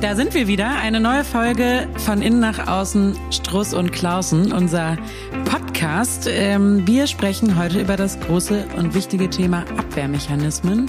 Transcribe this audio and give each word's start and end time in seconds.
Da 0.00 0.16
sind 0.16 0.32
wir 0.32 0.48
wieder. 0.48 0.78
Eine 0.78 0.98
neue 0.98 1.24
Folge 1.24 1.86
von 1.98 2.22
Innen 2.22 2.40
nach 2.40 2.66
Außen, 2.66 3.14
Struss 3.30 3.74
und 3.74 3.92
Klausen, 3.92 4.50
unser 4.50 4.96
Podcast. 5.44 6.26
Ähm, 6.26 6.86
wir 6.86 7.06
sprechen 7.06 7.58
heute 7.58 7.82
über 7.82 7.96
das 7.96 8.18
große 8.18 8.64
und 8.78 8.94
wichtige 8.94 9.28
Thema 9.28 9.66
Abwehrmechanismen. 9.76 10.86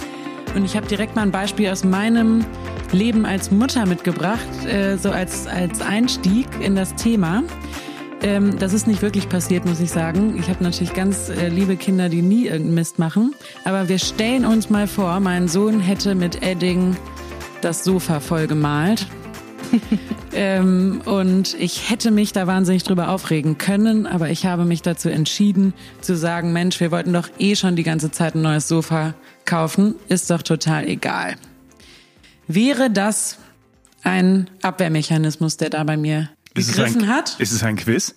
Und 0.56 0.64
ich 0.64 0.78
habe 0.78 0.88
direkt 0.88 1.18
mal 1.18 1.24
ein 1.24 1.32
Beispiel 1.32 1.70
aus 1.70 1.84
meinem 1.84 2.46
Leben 2.94 3.26
als 3.26 3.52
Mutter 3.52 3.86
mitgebracht, 3.86 4.66
äh, 4.66 4.96
so 4.96 5.12
als, 5.12 5.46
als 5.46 5.82
Einstieg 5.82 6.48
in 6.62 6.78
das 6.78 6.96
Thema. 6.96 7.44
Ähm, 8.22 8.58
das 8.60 8.72
ist 8.72 8.88
nicht 8.88 9.02
wirklich 9.02 9.28
passiert, 9.28 9.66
muss 9.66 9.82
ich 9.82 9.92
sagen. 9.92 10.38
Ich 10.40 10.48
habe 10.48 10.64
natürlich 10.64 10.94
ganz 10.94 11.28
äh, 11.28 11.50
liebe 11.50 11.76
Kinder, 11.76 12.08
die 12.08 12.22
nie 12.22 12.46
irgendeinen 12.46 12.76
Mist 12.76 12.98
machen. 12.98 13.36
Aber 13.66 13.90
wir 13.90 14.00
stellen 14.00 14.46
uns 14.46 14.70
mal 14.70 14.88
vor, 14.88 15.20
mein 15.20 15.50
Sohn 15.50 15.82
hätte 15.82 16.16
mit 16.16 16.42
Edding 16.42 16.96
das 17.62 17.84
Sofa 17.84 18.20
voll 18.20 18.48
gemalt. 18.48 19.08
ähm, 20.34 21.02
und 21.06 21.54
ich 21.60 21.90
hätte 21.90 22.12
mich 22.12 22.34
da 22.34 22.48
wahnsinnig 22.48 22.84
drüber 22.84 23.10
aufregen 23.10 23.58
können, 23.58 24.06
aber 24.06 24.30
ich 24.30 24.46
habe 24.46 24.66
mich 24.66 24.82
dazu 24.82 25.10
entschieden 25.10 25.74
zu 26.02 26.16
sagen, 26.16 26.52
Mensch, 26.52 26.80
wir 26.80 26.92
wollten 26.92 27.14
doch 27.14 27.30
eh 27.40 27.56
schon 27.56 27.76
die 27.76 27.84
ganze 27.84 28.12
Zeit 28.12 28.36
ein 28.36 28.42
neues 28.42 28.68
Sofa 28.68 29.14
kaufen, 29.46 29.96
ist 30.10 30.30
doch 30.30 30.42
total 30.42 30.88
egal. 30.88 31.36
Wäre 32.48 32.90
das 32.90 33.38
ein 34.04 34.50
Abwehrmechanismus, 34.62 35.58
der 35.58 35.70
da 35.70 35.84
bei 35.84 35.96
mir 35.96 36.30
gegriffen 36.54 37.04
ein, 37.04 37.08
hat? 37.08 37.36
Ist 37.40 37.52
es 37.52 37.64
ein 37.64 37.76
Quiz? 37.76 38.16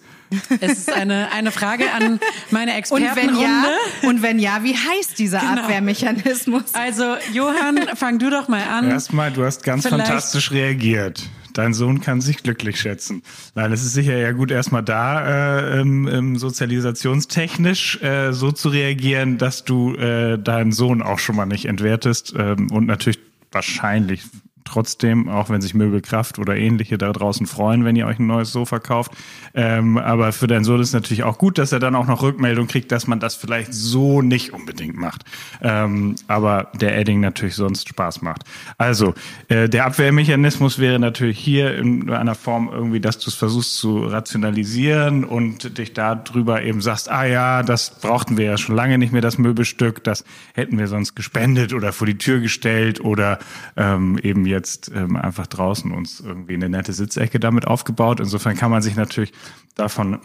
Es 0.60 0.78
ist 0.78 0.92
eine, 0.92 1.30
eine 1.32 1.52
Frage 1.52 1.92
an 1.92 2.18
meine 2.50 2.74
Expertenrunde. 2.74 3.34
Und 3.34 3.36
wenn 3.36 3.40
ja, 3.40 4.08
und 4.08 4.22
wenn 4.22 4.38
ja, 4.38 4.64
wie 4.64 4.74
heißt 4.74 5.18
dieser 5.18 5.40
genau. 5.40 5.62
Abwehrmechanismus? 5.62 6.74
Also, 6.74 7.16
Johann, 7.32 7.78
fang 7.94 8.18
du 8.18 8.30
doch 8.30 8.48
mal 8.48 8.62
an. 8.62 8.90
Erstmal, 8.90 9.30
du 9.30 9.44
hast 9.44 9.62
ganz 9.62 9.86
Vielleicht. 9.86 10.06
fantastisch 10.06 10.50
reagiert. 10.50 11.22
Dein 11.52 11.72
Sohn 11.72 12.00
kann 12.00 12.20
sich 12.20 12.42
glücklich 12.42 12.80
schätzen. 12.80 13.22
Nein, 13.54 13.70
es 13.70 13.84
ist 13.84 13.92
sicher 13.92 14.16
ja 14.16 14.32
gut, 14.32 14.50
erstmal 14.50 14.82
da 14.82 15.76
äh, 15.76 15.80
ähm, 15.80 16.36
sozialisationstechnisch 16.36 18.02
äh, 18.02 18.32
so 18.32 18.50
zu 18.50 18.70
reagieren, 18.70 19.38
dass 19.38 19.64
du 19.64 19.94
äh, 19.94 20.36
deinen 20.36 20.72
Sohn 20.72 21.00
auch 21.00 21.20
schon 21.20 21.36
mal 21.36 21.46
nicht 21.46 21.66
entwertest 21.66 22.34
ähm, 22.36 22.72
und 22.72 22.86
natürlich 22.86 23.20
wahrscheinlich 23.52 24.22
trotzdem, 24.64 25.28
auch 25.28 25.50
wenn 25.50 25.60
sich 25.60 25.74
Möbelkraft 25.74 26.38
oder 26.38 26.56
ähnliche 26.56 26.98
da 26.98 27.12
draußen 27.12 27.46
freuen, 27.46 27.84
wenn 27.84 27.96
ihr 27.96 28.06
euch 28.06 28.18
ein 28.18 28.26
neues 28.26 28.50
Sofa 28.50 28.78
kauft. 28.78 29.12
Ähm, 29.54 29.98
aber 29.98 30.32
für 30.32 30.46
deinen 30.46 30.64
Sohn 30.64 30.80
ist 30.80 30.92
natürlich 30.92 31.22
auch 31.22 31.38
gut, 31.38 31.58
dass 31.58 31.72
er 31.72 31.78
dann 31.78 31.94
auch 31.94 32.06
noch 32.06 32.22
Rückmeldung 32.22 32.66
kriegt, 32.66 32.90
dass 32.90 33.06
man 33.06 33.20
das 33.20 33.34
vielleicht 33.34 33.72
so 33.72 34.22
nicht 34.22 34.52
unbedingt 34.52 34.96
macht. 34.96 35.24
Ähm, 35.60 36.16
aber 36.28 36.70
der 36.80 36.98
Adding 36.98 37.20
natürlich 37.20 37.54
sonst 37.54 37.88
Spaß 37.88 38.22
macht. 38.22 38.42
Also, 38.78 39.14
äh, 39.48 39.68
der 39.68 39.86
Abwehrmechanismus 39.86 40.78
wäre 40.78 40.98
natürlich 40.98 41.38
hier 41.38 41.76
in 41.76 42.10
einer 42.10 42.34
Form 42.34 42.70
irgendwie, 42.72 43.00
dass 43.00 43.18
du 43.18 43.28
es 43.28 43.34
versuchst 43.34 43.76
zu 43.76 44.04
rationalisieren 44.04 45.24
und 45.24 45.78
dich 45.78 45.92
darüber 45.92 46.62
eben 46.62 46.80
sagst, 46.80 47.10
ah 47.10 47.26
ja, 47.26 47.62
das 47.62 48.00
brauchten 48.00 48.36
wir 48.36 48.46
ja 48.46 48.58
schon 48.58 48.74
lange 48.74 48.98
nicht 48.98 49.12
mehr, 49.12 49.22
das 49.22 49.38
Möbelstück, 49.38 50.02
das 50.04 50.24
hätten 50.54 50.78
wir 50.78 50.88
sonst 50.88 51.14
gespendet 51.14 51.72
oder 51.72 51.92
vor 51.92 52.06
die 52.06 52.18
Tür 52.18 52.40
gestellt 52.40 53.00
oder 53.00 53.38
ähm, 53.76 54.18
eben 54.22 54.46
jetzt 54.54 54.90
ähm, 54.94 55.16
einfach 55.16 55.46
draußen 55.46 55.90
uns 55.92 56.20
irgendwie 56.20 56.54
eine 56.54 56.68
nette 56.68 56.92
Sitzecke 56.92 57.38
damit 57.38 57.66
aufgebaut. 57.66 58.20
Insofern 58.20 58.56
kann 58.56 58.70
man 58.70 58.82
sich 58.82 58.96
natürlich 58.96 59.32
davon 59.74 60.20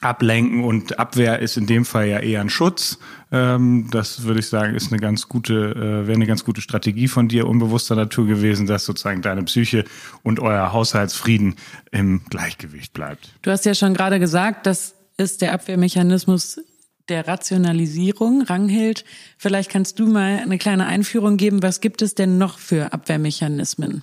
ablenken 0.00 0.64
und 0.64 0.98
Abwehr 0.98 1.38
ist 1.38 1.56
in 1.56 1.66
dem 1.66 1.84
Fall 1.84 2.08
ja 2.08 2.18
eher 2.18 2.40
ein 2.40 2.50
Schutz. 2.50 2.98
Ähm, 3.32 3.88
das 3.90 4.24
würde 4.24 4.40
ich 4.40 4.48
sagen, 4.48 4.74
ist 4.74 4.92
eine 4.92 5.00
ganz 5.00 5.28
gute, 5.28 5.72
äh, 5.72 6.06
wäre 6.06 6.14
eine 6.14 6.26
ganz 6.26 6.44
gute 6.44 6.60
Strategie 6.60 7.08
von 7.08 7.28
dir, 7.28 7.46
unbewusster 7.46 7.96
Natur 7.96 8.26
gewesen, 8.26 8.66
dass 8.66 8.84
sozusagen 8.84 9.22
deine 9.22 9.44
Psyche 9.44 9.84
und 10.22 10.40
euer 10.40 10.72
Haushaltsfrieden 10.72 11.56
im 11.90 12.22
Gleichgewicht 12.28 12.92
bleibt. 12.92 13.34
Du 13.42 13.50
hast 13.50 13.64
ja 13.64 13.74
schon 13.74 13.94
gerade 13.94 14.20
gesagt, 14.20 14.66
das 14.66 14.94
ist 15.16 15.42
der 15.42 15.52
Abwehrmechanismus 15.52 16.60
der 17.08 17.28
Rationalisierung, 17.28 18.42
Ranghild. 18.42 19.04
Vielleicht 19.36 19.70
kannst 19.70 19.98
du 19.98 20.06
mal 20.06 20.38
eine 20.38 20.58
kleine 20.58 20.86
Einführung 20.86 21.36
geben. 21.36 21.62
Was 21.62 21.80
gibt 21.80 22.02
es 22.02 22.14
denn 22.14 22.38
noch 22.38 22.58
für 22.58 22.92
Abwehrmechanismen? 22.92 24.02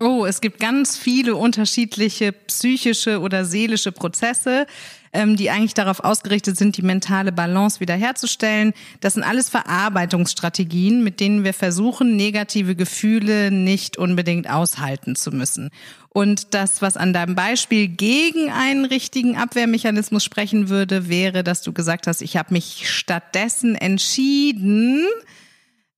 Oh, 0.00 0.26
es 0.26 0.40
gibt 0.40 0.60
ganz 0.60 0.96
viele 0.96 1.34
unterschiedliche 1.34 2.30
psychische 2.30 3.20
oder 3.20 3.44
seelische 3.44 3.90
Prozesse, 3.90 4.68
ähm, 5.12 5.34
die 5.34 5.50
eigentlich 5.50 5.74
darauf 5.74 5.98
ausgerichtet 5.98 6.56
sind, 6.56 6.76
die 6.76 6.82
mentale 6.82 7.32
Balance 7.32 7.80
wiederherzustellen. 7.80 8.74
Das 9.00 9.14
sind 9.14 9.24
alles 9.24 9.48
Verarbeitungsstrategien, 9.48 11.02
mit 11.02 11.18
denen 11.18 11.42
wir 11.42 11.52
versuchen, 11.52 12.14
negative 12.14 12.76
Gefühle 12.76 13.50
nicht 13.50 13.96
unbedingt 13.96 14.48
aushalten 14.48 15.16
zu 15.16 15.32
müssen. 15.32 15.70
Und 16.10 16.54
das, 16.54 16.80
was 16.80 16.96
an 16.96 17.12
deinem 17.12 17.34
Beispiel 17.34 17.88
gegen 17.88 18.52
einen 18.52 18.84
richtigen 18.84 19.36
Abwehrmechanismus 19.36 20.22
sprechen 20.22 20.68
würde, 20.68 21.08
wäre, 21.08 21.42
dass 21.42 21.62
du 21.62 21.72
gesagt 21.72 22.06
hast, 22.06 22.22
ich 22.22 22.36
habe 22.36 22.54
mich 22.54 22.88
stattdessen 22.88 23.74
entschieden, 23.74 25.04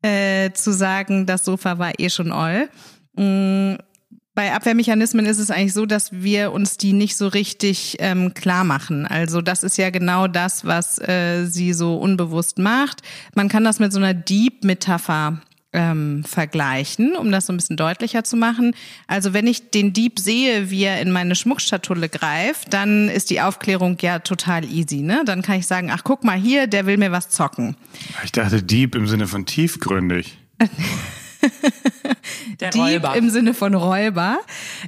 äh, 0.00 0.52
zu 0.52 0.72
sagen, 0.72 1.26
das 1.26 1.44
Sofa 1.44 1.78
war 1.78 1.92
eh 1.98 2.08
schon 2.08 2.32
all. 2.32 2.70
Bei 4.34 4.52
Abwehrmechanismen 4.52 5.26
ist 5.26 5.38
es 5.38 5.50
eigentlich 5.50 5.72
so, 5.72 5.86
dass 5.86 6.12
wir 6.12 6.52
uns 6.52 6.76
die 6.76 6.92
nicht 6.92 7.16
so 7.16 7.26
richtig 7.26 7.96
ähm, 7.98 8.32
klar 8.32 8.62
machen. 8.62 9.06
Also 9.06 9.42
das 9.42 9.64
ist 9.64 9.76
ja 9.76 9.90
genau 9.90 10.28
das, 10.28 10.64
was 10.64 10.98
äh, 11.00 11.46
sie 11.46 11.72
so 11.72 11.96
unbewusst 11.96 12.58
macht. 12.58 13.02
Man 13.34 13.48
kann 13.48 13.64
das 13.64 13.80
mit 13.80 13.92
so 13.92 13.98
einer 13.98 14.14
Dieb-Metapher 14.14 15.40
ähm, 15.72 16.24
vergleichen, 16.24 17.16
um 17.16 17.30
das 17.30 17.46
so 17.46 17.52
ein 17.52 17.56
bisschen 17.56 17.76
deutlicher 17.76 18.24
zu 18.24 18.36
machen. 18.36 18.74
Also 19.08 19.32
wenn 19.32 19.46
ich 19.46 19.70
den 19.70 19.92
Dieb 19.92 20.18
sehe, 20.18 20.70
wie 20.70 20.84
er 20.84 21.00
in 21.00 21.10
meine 21.10 21.34
Schmuckschatulle 21.34 22.08
greift, 22.08 22.72
dann 22.72 23.08
ist 23.08 23.30
die 23.30 23.40
Aufklärung 23.40 23.96
ja 24.00 24.20
total 24.20 24.64
easy. 24.64 25.02
Ne? 25.02 25.22
Dann 25.24 25.42
kann 25.42 25.58
ich 25.58 25.66
sagen, 25.66 25.90
ach 25.92 26.02
guck 26.04 26.24
mal 26.24 26.38
hier, 26.38 26.66
der 26.66 26.86
will 26.86 26.98
mir 26.98 27.12
was 27.12 27.30
zocken. 27.30 27.76
Ich 28.24 28.32
dachte 28.32 28.62
Dieb 28.62 28.94
im 28.94 29.06
Sinne 29.06 29.26
von 29.26 29.44
tiefgründig. 29.46 30.38
Der 32.60 32.70
Dieb 32.70 32.82
Räuber. 32.82 33.16
im 33.16 33.30
Sinne 33.30 33.54
von 33.54 33.74
Räuber. 33.74 34.38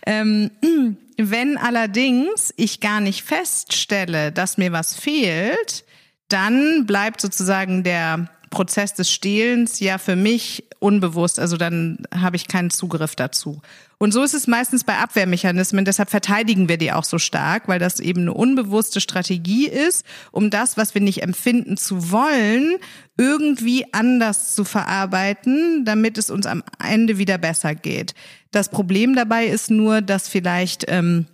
Ähm, 0.07 0.51
wenn 1.17 1.59
allerdings 1.59 2.53
ich 2.57 2.81
gar 2.81 3.01
nicht 3.01 3.23
feststelle, 3.23 4.33
dass 4.33 4.59
mir 4.59 4.73
was 4.73 4.95
fehlt, 4.95 5.85
dann 6.29 6.87
bleibt 6.87 7.21
sozusagen 7.21 7.83
der 7.83 8.29
Prozess 8.53 8.95
des 8.95 9.11
Stehlens 9.11 9.81
ja 9.81 9.99
für 9.99 10.15
mich 10.15 10.65
unbewusst, 10.79 11.41
also 11.41 11.57
dann 11.57 11.99
habe 12.15 12.37
ich 12.37 12.47
keinen 12.47 12.71
Zugriff 12.71 13.17
dazu. 13.17 13.61
Und 13.99 14.13
so 14.13 14.23
ist 14.23 14.35
es 14.35 14.47
meistens 14.47 14.85
bei 14.85 14.99
Abwehrmechanismen, 14.99 15.85
deshalb 15.85 16.11
verteidigen 16.11 16.69
wir 16.69 16.77
die 16.77 16.93
auch 16.93 17.05
so 17.05 17.19
stark, 17.19 17.67
weil 17.67 17.79
das 17.79 17.99
eben 17.99 18.23
eine 18.23 18.35
unbewusste 18.35 19.01
Strategie 19.01 19.69
ist, 19.69 20.05
um 20.31 20.51
das, 20.51 20.77
was 20.77 20.95
wir 20.95 21.01
nicht 21.01 21.23
empfinden 21.23 21.77
zu 21.77 22.13
wollen, 22.13 22.77
irgendwie 23.17 23.87
anders 23.93 24.55
zu 24.55 24.65
verarbeiten, 24.65 25.85
damit 25.85 26.19
es 26.19 26.31
uns 26.31 26.47
am 26.47 26.63
Ende 26.85 27.19
wieder 27.19 27.39
besser 27.39 27.75
geht. 27.75 28.15
Das 28.51 28.69
Problem 28.69 29.17
dabei 29.17 29.47
ist 29.47 29.71
nur, 29.71 30.03
dass 30.03 30.29
vielleicht 30.29 30.85
ähm, 30.89 31.27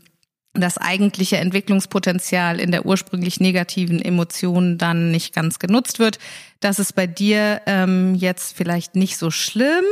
das 0.61 0.79
eigentliche 0.79 1.37
Entwicklungspotenzial 1.37 2.61
in 2.61 2.71
der 2.71 2.87
ursprünglich 2.87 3.41
negativen 3.41 4.01
Emotion 4.01 4.79
dann 4.79 5.11
nicht 5.11 5.35
ganz 5.35 5.59
genutzt 5.59 5.99
wird. 5.99 6.19
Das 6.61 6.81
ist 6.81 6.97
bei 6.97 7.07
dir 7.07 7.61
ähm, 7.67 8.17
jetzt 8.17 8.57
vielleicht 8.57 8.97
nicht 8.97 9.17
so 9.17 9.31
schlimm, 9.31 9.85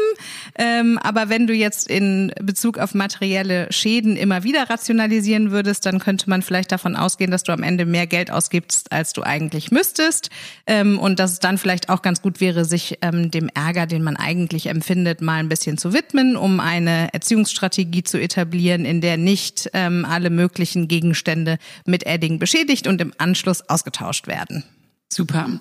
ähm, 0.58 0.98
aber 0.98 1.28
wenn 1.28 1.46
du 1.46 1.54
jetzt 1.54 1.88
in 1.88 2.32
Bezug 2.42 2.78
auf 2.78 2.92
materielle 2.92 3.72
Schäden 3.72 4.16
immer 4.16 4.42
wieder 4.42 4.68
rationalisieren 4.68 5.52
würdest, 5.52 5.86
dann 5.86 6.00
könnte 6.00 6.28
man 6.28 6.42
vielleicht 6.42 6.72
davon 6.72 6.96
ausgehen, 6.96 7.30
dass 7.30 7.44
du 7.44 7.52
am 7.52 7.62
Ende 7.62 7.86
mehr 7.86 8.08
Geld 8.08 8.32
ausgibst, 8.32 8.90
als 8.90 9.12
du 9.12 9.22
eigentlich 9.22 9.70
müsstest 9.70 10.30
ähm, 10.66 10.98
und 10.98 11.20
dass 11.20 11.32
es 11.32 11.38
dann 11.38 11.56
vielleicht 11.56 11.88
auch 11.88 12.02
ganz 12.02 12.20
gut 12.20 12.40
wäre, 12.40 12.64
sich 12.64 12.98
ähm, 13.00 13.30
dem 13.30 13.48
Ärger, 13.54 13.86
den 13.86 14.02
man 14.02 14.16
eigentlich 14.16 14.66
empfindet, 14.66 15.20
mal 15.20 15.38
ein 15.38 15.48
bisschen 15.48 15.78
zu 15.78 15.92
widmen, 15.92 16.34
um 16.34 16.58
eine 16.58 17.14
Erziehungsstrategie 17.14 18.02
zu 18.02 18.20
etablieren, 18.20 18.84
in 18.84 19.00
der 19.00 19.18
nicht 19.18 19.70
ähm, 19.72 20.04
alle 20.04 20.30
möglichen 20.30 20.88
Gegenstände 20.88 21.58
mit 21.84 22.06
Edding 22.06 22.40
beschädigt 22.40 22.88
und 22.88 23.00
im 23.00 23.12
Anschluss 23.18 23.68
ausgetauscht 23.68 24.26
werden. 24.26 24.64
Super. 25.08 25.60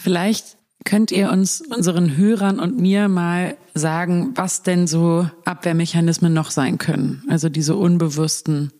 Vielleicht 0.00 0.58
könnt 0.84 1.10
ihr 1.10 1.30
uns, 1.30 1.60
unseren 1.60 2.16
Hörern 2.16 2.60
und 2.60 2.78
mir 2.78 3.08
mal 3.08 3.56
sagen, 3.74 4.32
was 4.36 4.62
denn 4.62 4.86
so 4.86 5.28
Abwehrmechanismen 5.44 6.32
noch 6.32 6.50
sein 6.50 6.78
können? 6.78 7.24
Also 7.28 7.48
diese 7.48 7.76
unbewussten 7.76 8.72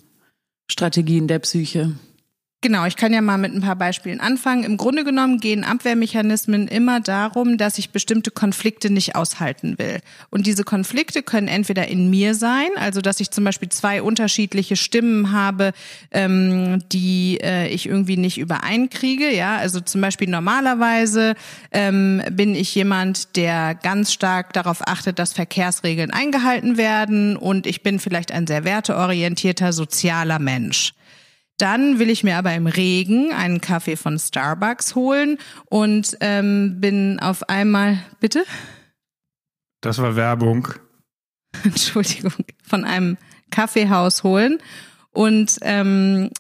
Strategien 0.71 1.29
der 1.29 1.41
Psyche. 1.41 1.93
Genau, 2.67 2.85
ich 2.85 2.97
kann 2.97 3.13
ja 3.13 3.21
mal 3.21 3.39
mit 3.39 3.55
ein 3.55 3.61
paar 3.61 3.77
Beispielen 3.77 4.19
anfangen. 4.19 4.65
Im 4.65 4.77
Grunde 4.77 5.05
genommen 5.05 5.39
gehen 5.39 5.63
Abwehrmechanismen 5.63 6.67
immer 6.67 6.99
darum, 6.99 7.59
dass 7.59 7.79
ich 7.79 7.91
bestimmte 7.91 8.33
Konflikte 8.33 8.91
nicht 8.91 9.15
aushalten 9.15 9.79
will. 9.79 10.01
Und 10.31 10.49
diese 10.49 10.65
Konflikte 10.65 11.23
können 11.23 11.47
entweder 11.47 11.87
in 11.87 12.11
mir 12.11 12.35
sein, 12.35 12.67
also 12.75 13.01
dass 13.01 13.21
ich 13.21 13.31
zum 13.31 13.45
Beispiel 13.45 13.69
zwei 13.69 14.03
unterschiedliche 14.03 14.75
Stimmen 14.75 15.31
habe, 15.31 15.75
ähm, 16.11 16.83
die 16.91 17.39
äh, 17.41 17.69
ich 17.69 17.87
irgendwie 17.87 18.17
nicht 18.17 18.37
übereinkriege. 18.37 19.33
Ja, 19.33 19.59
also 19.59 19.79
zum 19.79 20.01
Beispiel 20.01 20.29
normalerweise 20.29 21.37
ähm, 21.71 22.21
bin 22.33 22.57
ich 22.57 22.75
jemand, 22.75 23.37
der 23.37 23.77
ganz 23.77 24.13
stark 24.13 24.53
darauf 24.55 24.85
achtet, 24.85 25.21
dass 25.21 25.33
Verkehrsregeln 25.33 26.11
eingehalten 26.11 26.77
werden 26.77 27.37
und 27.37 27.65
ich 27.65 27.85
bin 27.85 28.01
vielleicht 28.01 28.33
ein 28.33 28.49
sehr 28.49 28.65
werteorientierter 28.65 29.73
sozialer 29.73 30.41
Mensch. 30.41 30.95
Dann 31.59 31.99
will 31.99 32.11
ich 32.11 32.23
mir 32.23 32.37
aber 32.37 32.55
im 32.55 32.67
Regen 32.67 33.33
einen 33.33 33.61
Kaffee 33.61 33.97
von 33.97 34.19
Starbucks 34.19 34.95
holen 34.95 35.39
und 35.67 36.17
ähm, 36.21 36.81
bin 36.81 37.19
auf 37.19 37.49
einmal, 37.49 37.99
bitte? 38.21 38.45
Das 39.81 39.99
war 39.99 40.17
Werbung. 40.17 40.69
Entschuldigung, 41.65 42.33
von 42.63 42.85
einem 42.85 43.17
Kaffeehaus 43.51 44.23
holen 44.23 44.59
und 45.13 45.59
ähm, 45.63 46.31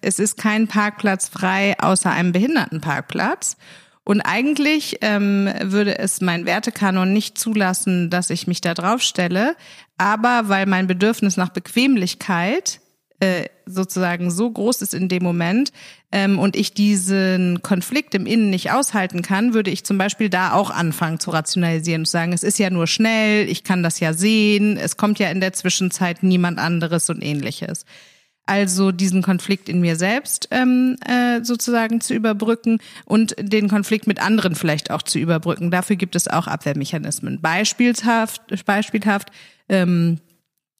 es 0.00 0.18
ist 0.18 0.36
kein 0.36 0.68
Parkplatz 0.68 1.28
frei 1.28 1.78
außer 1.78 2.10
einem 2.10 2.32
Behindertenparkplatz. 2.32 3.56
Und 4.04 4.22
eigentlich 4.22 4.98
ähm, 5.02 5.48
würde 5.62 5.98
es 5.98 6.20
mein 6.20 6.46
Wertekanon 6.46 7.12
nicht 7.12 7.38
zulassen, 7.38 8.10
dass 8.10 8.30
ich 8.30 8.46
mich 8.46 8.60
da 8.60 8.74
drauf 8.74 9.02
stelle. 9.02 9.54
Aber 9.98 10.48
weil 10.48 10.66
mein 10.66 10.86
Bedürfnis 10.86 11.36
nach 11.36 11.50
Bequemlichkeit 11.50 12.80
äh, 13.20 13.44
sozusagen 13.66 14.30
so 14.30 14.50
groß 14.50 14.82
ist 14.82 14.94
in 14.94 15.08
dem 15.08 15.22
Moment 15.22 15.72
ähm, 16.10 16.38
und 16.38 16.56
ich 16.56 16.74
diesen 16.74 17.62
Konflikt 17.62 18.14
im 18.14 18.26
Innen 18.26 18.50
nicht 18.50 18.72
aushalten 18.72 19.22
kann, 19.22 19.54
würde 19.54 19.70
ich 19.70 19.84
zum 19.84 19.98
Beispiel 19.98 20.28
da 20.28 20.52
auch 20.52 20.70
anfangen 20.70 21.20
zu 21.20 21.30
rationalisieren 21.30 22.02
und 22.02 22.08
sagen, 22.08 22.32
es 22.32 22.42
ist 22.42 22.58
ja 22.58 22.70
nur 22.70 22.86
schnell, 22.86 23.48
ich 23.48 23.62
kann 23.62 23.82
das 23.82 24.00
ja 24.00 24.12
sehen, 24.12 24.76
es 24.76 24.96
kommt 24.96 25.18
ja 25.18 25.30
in 25.30 25.40
der 25.40 25.52
Zwischenzeit 25.52 26.22
niemand 26.22 26.58
anderes 26.58 27.10
und 27.10 27.22
ähnliches. 27.22 27.84
Also 28.46 28.90
diesen 28.90 29.22
Konflikt 29.22 29.68
in 29.68 29.80
mir 29.80 29.94
selbst 29.94 30.48
ähm, 30.50 30.96
äh, 31.06 31.44
sozusagen 31.44 32.00
zu 32.00 32.14
überbrücken 32.14 32.78
und 33.04 33.36
den 33.38 33.68
Konflikt 33.68 34.08
mit 34.08 34.20
anderen 34.20 34.56
vielleicht 34.56 34.90
auch 34.90 35.02
zu 35.02 35.20
überbrücken. 35.20 35.70
Dafür 35.70 35.94
gibt 35.94 36.16
es 36.16 36.26
auch 36.26 36.48
Abwehrmechanismen. 36.48 37.40
Beispielhaft, 37.40 38.42
beispielhaft 38.66 39.28
ähm, 39.68 40.18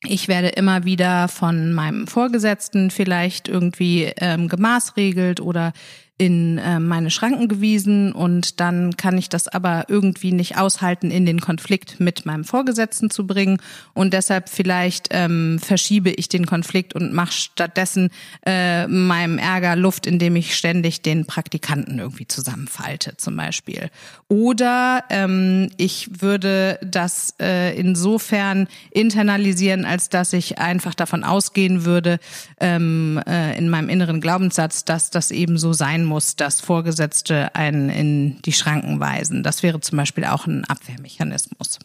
ich 0.05 0.29
werde 0.29 0.49
immer 0.49 0.85
wieder 0.85 1.29
von 1.29 1.73
meinem 1.73 2.07
Vorgesetzten 2.07 2.91
vielleicht 2.91 3.49
irgendwie 3.49 4.13
ähm, 4.17 4.49
gemaßregelt 4.49 5.41
oder 5.41 5.73
in 6.21 6.59
äh, 6.59 6.79
meine 6.79 7.11
Schranken 7.11 7.49
gewiesen 7.49 8.13
und 8.13 8.61
dann 8.61 8.95
kann 8.99 9.17
ich 9.17 9.31
das 9.31 9.49
aber 9.49 9.87
irgendwie 9.89 10.33
nicht 10.33 10.59
aushalten, 10.59 11.11
in 11.11 11.25
den 11.25 11.41
Konflikt 11.41 11.99
mit 11.99 12.27
meinem 12.27 12.45
Vorgesetzten 12.45 13.09
zu 13.09 13.27
bringen 13.27 13.57
und 13.95 14.13
deshalb 14.13 14.51
vielleicht 14.51 15.09
ähm, 15.13 15.59
verschiebe 15.59 16.11
ich 16.11 16.29
den 16.29 16.45
Konflikt 16.45 16.95
und 16.95 17.15
mache 17.15 17.33
stattdessen 17.33 18.11
äh, 18.45 18.87
meinem 18.87 19.39
Ärger 19.39 19.77
Luft, 19.77 20.07
indem 20.07 20.37
ich 20.37 20.55
ständig 20.55 21.01
den 21.01 21.25
Praktikanten 21.25 21.99
irgendwie 21.99 22.27
zusammenfalte 22.27 23.17
zum 23.17 23.35
Beispiel. 23.37 23.89
Oder 24.29 25.05
ähm, 25.09 25.71
ich 25.79 26.21
würde 26.21 26.79
das 26.85 27.35
äh, 27.41 27.75
insofern 27.81 28.69
internalisieren, 28.91 29.87
als 29.87 30.11
dass 30.11 30.35
ich 30.35 30.59
einfach 30.59 30.95
davon 30.95 31.25
ausgehen 31.25 31.87
würde, 31.87 32.19
ähm, 32.61 33.19
äh, 33.27 33.57
in 33.57 33.71
meinem 33.71 33.89
inneren 33.89 34.21
Glaubenssatz, 34.21 34.85
dass 34.85 35.09
das 35.09 35.31
eben 35.31 35.57
so 35.57 35.73
sein 35.73 36.05
muss, 36.05 36.10
dass 36.37 36.61
Vorgesetzte 36.61 37.55
einen 37.55 37.89
in 37.89 38.43
die 38.43 38.53
Schranken 38.53 39.01
weisen. 39.01 39.43
Das 39.43 39.63
wäre 39.63 39.81
zum 39.81 39.97
Beispiel 39.99 40.25
auch 40.25 40.47
ein 40.47 40.65
Abwehrmechanismus. 40.65 41.79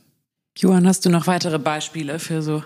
Johann, 0.57 0.87
hast 0.87 1.05
du 1.05 1.09
noch 1.09 1.27
weitere 1.27 1.59
Beispiele 1.59 2.19
für 2.19 2.41
so 2.41 2.63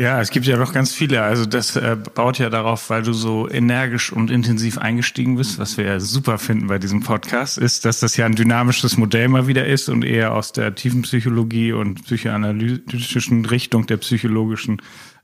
ja, 0.00 0.20
es 0.20 0.30
gibt 0.30 0.46
ja 0.46 0.56
noch 0.56 0.72
ganz 0.72 0.94
viele. 0.94 1.20
Also 1.22 1.44
das 1.44 1.76
äh, 1.76 1.96
baut 2.14 2.38
ja 2.38 2.48
darauf, 2.48 2.88
weil 2.88 3.02
du 3.02 3.12
so 3.12 3.50
energisch 3.50 4.12
und 4.12 4.30
intensiv 4.30 4.78
eingestiegen 4.78 5.36
bist, 5.36 5.58
was 5.58 5.76
wir 5.76 5.84
ja 5.84 6.00
super 6.00 6.38
finden 6.38 6.68
bei 6.68 6.78
diesem 6.78 7.02
Podcast, 7.02 7.58
ist, 7.58 7.84
dass 7.84 8.00
das 8.00 8.16
ja 8.16 8.24
ein 8.24 8.34
dynamisches 8.34 8.96
Modell 8.96 9.28
mal 9.28 9.46
wieder 9.46 9.66
ist 9.66 9.88
und 9.88 10.04
eher 10.04 10.32
aus 10.32 10.52
der 10.52 10.74
tiefen 10.74 11.02
Psychologie 11.02 11.72
und 11.72 12.04
psychoanalytischen 12.04 13.44
Richtung 13.44 13.86
der 13.86 13.98
psychologischen 13.98 14.80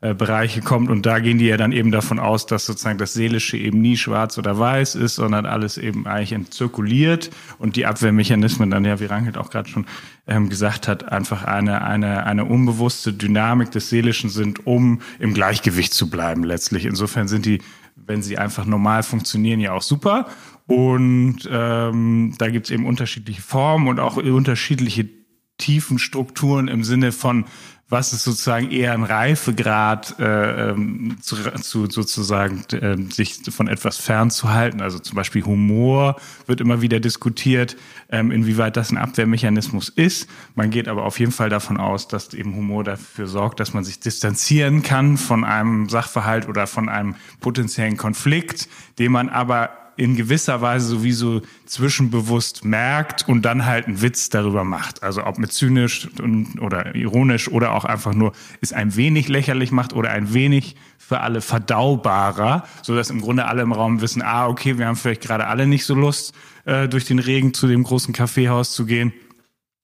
äh, 0.07 0.15
Bereiche 0.15 0.61
kommt. 0.61 0.89
Und 0.89 1.05
da 1.07 1.19
gehen 1.19 1.39
die 1.39 1.47
ja 1.47 1.57
dann 1.57 1.73
eben 1.73 1.91
davon 1.91 2.19
aus, 2.19 2.47
dass 2.47 2.67
sozusagen 2.67 2.99
das 2.99 3.15
Seelische 3.15 3.57
eben 3.57 3.81
nie 3.81 3.97
schwarz 3.97 4.39
oder 4.39 4.59
weiß 4.59 4.95
ist, 4.95 5.17
sondern 5.17 5.47
alles 5.47 5.79
eben 5.79 6.07
eigentlich 6.07 6.33
entzirkuliert 6.33 7.31
und 7.59 7.77
die 7.77 7.87
Abwehrmechanismen 7.87 8.71
dann 8.71 8.85
ja, 8.85 9.01
wie 9.01 9.07
Rangelt 9.07 9.37
auch 9.37 9.51
gerade 9.51 9.69
schon 9.69 9.87
ähm, 10.27 10.49
gesagt 10.49 10.87
hat, 10.87 11.11
einfach 11.11 11.45
eine, 11.45 11.83
eine, 11.83 12.25
eine 12.25 12.45
unbewusste 12.45 13.13
Dynamik 13.13 13.71
des 13.73 13.89
Seelischen 13.89 14.31
sind, 14.31 14.67
um 14.67 15.01
im 15.19 15.35
Gleichgewicht 15.35 15.93
zu 15.93 16.09
bleiben 16.09 16.45
letztlich. 16.45 16.85
Insofern 16.85 17.27
sind 17.27 17.45
die, 17.47 17.61
wenn 17.97 18.23
sie 18.23 18.39
einfach 18.39 18.65
normal 18.65 19.03
funktionieren, 19.03 19.61
ja 19.61 19.73
auch 19.73 19.83
super. 19.83 20.29
Und 20.67 21.49
ähm, 21.51 22.35
da 22.39 22.51
gibt's 22.51 22.71
eben 22.71 22.87
unterschiedliche 22.87 23.43
Formen 23.43 23.89
und 23.89 23.99
auch 23.99 24.17
unterschiedliche 24.17 25.09
tiefen 25.59 25.99
Strukturen 25.99 26.69
im 26.69 26.85
Sinne 26.85 27.13
von 27.13 27.47
was 27.89 28.13
ist 28.13 28.25
sozusagen 28.25 28.73
eher 28.73 28.93
ein 28.95 29.05
Reifegrad 29.05 30.19
äh, 30.19 30.71
ähm, 30.71 31.19
zu, 31.23 31.37
zu 31.37 31.87
sozusagen 31.87 32.65
äh, 32.73 32.97
sich 33.13 33.41
von 33.49 33.69
etwas 33.69 33.97
fernzuhalten. 33.97 34.81
Also 34.81 34.99
zum 34.99 35.15
Beispiel 35.15 35.45
Humor 35.45 36.17
wird 36.47 36.61
immer 36.61 36.83
wieder 36.83 36.99
diskutiert, 36.99 37.77
ähm, 38.11 38.33
inwieweit 38.33 38.77
das 38.77 38.91
ein 38.91 38.99
Abwehrmechanismus 38.99 39.89
ist. 39.89 40.29
Man 40.57 40.71
geht 40.71 40.89
aber 40.89 41.05
auf 41.05 41.21
jeden 41.21 41.31
Fall 41.31 41.49
davon 41.49 41.77
aus, 41.77 42.09
dass 42.09 42.35
eben 42.35 42.57
Humor 42.57 42.83
dafür 42.83 43.29
sorgt, 43.29 43.61
dass 43.61 43.73
man 43.73 43.85
sich 43.85 44.01
distanzieren 44.01 44.83
kann 44.83 45.17
von 45.17 45.45
einem 45.45 45.89
Sachverhalt 45.89 46.49
oder 46.49 46.67
von 46.67 46.89
einem 46.89 47.15
potenziellen 47.39 47.97
Konflikt, 47.97 48.69
den 48.99 49.13
man 49.13 49.29
aber 49.29 49.86
in 49.97 50.17
gewisser 50.17 50.61
Weise 50.61 50.87
sowieso 50.87 51.43
zwischenbewusst 51.65 52.65
merkt 52.65 53.29
und 53.29 53.43
dann 53.43 53.65
halt 53.65 53.87
einen 53.87 54.03
Witz 54.03 54.29
darüber 54.29 54.65
macht. 54.65 55.03
Also 55.03 55.25
ob 55.25 55.39
mit 55.39 55.53
zynisch 55.53 56.09
oder 56.61 56.95
ironisch 56.95 57.49
oder 57.49 57.73
auch 57.73 57.85
einfach 57.85 58.15
nur 58.15 58.33
es 58.61 58.73
ein 58.73 58.97
wenig 58.97 59.29
lächerlich 59.29 59.73
macht 59.73 59.93
oder 59.93 60.11
ein 60.11 60.35
wenig 60.35 60.77
für 60.99 61.21
alle 61.21 61.41
verdaubarer, 61.41 62.65
so 62.83 62.95
dass 62.95 63.11
im 63.11 63.21
Grunde 63.21 63.47
alle 63.47 63.63
im 63.63 63.73
Raum 63.73 64.01
wissen, 64.01 64.23
ah, 64.23 64.49
okay, 64.49 64.79
wir 64.79 64.87
haben 64.87 64.97
vielleicht 64.97 65.23
gerade 65.23 65.47
alle 65.47 65.67
nicht 65.67 65.85
so 65.85 65.95
Lust, 65.95 66.35
äh, 66.65 66.89
durch 66.89 67.05
den 67.05 67.19
Regen 67.19 67.55
zu 67.55 67.67
dem 67.69 67.85
großen 67.85 68.13
Kaffeehaus 68.13 68.73
zu 68.73 68.87
gehen. 68.87 69.13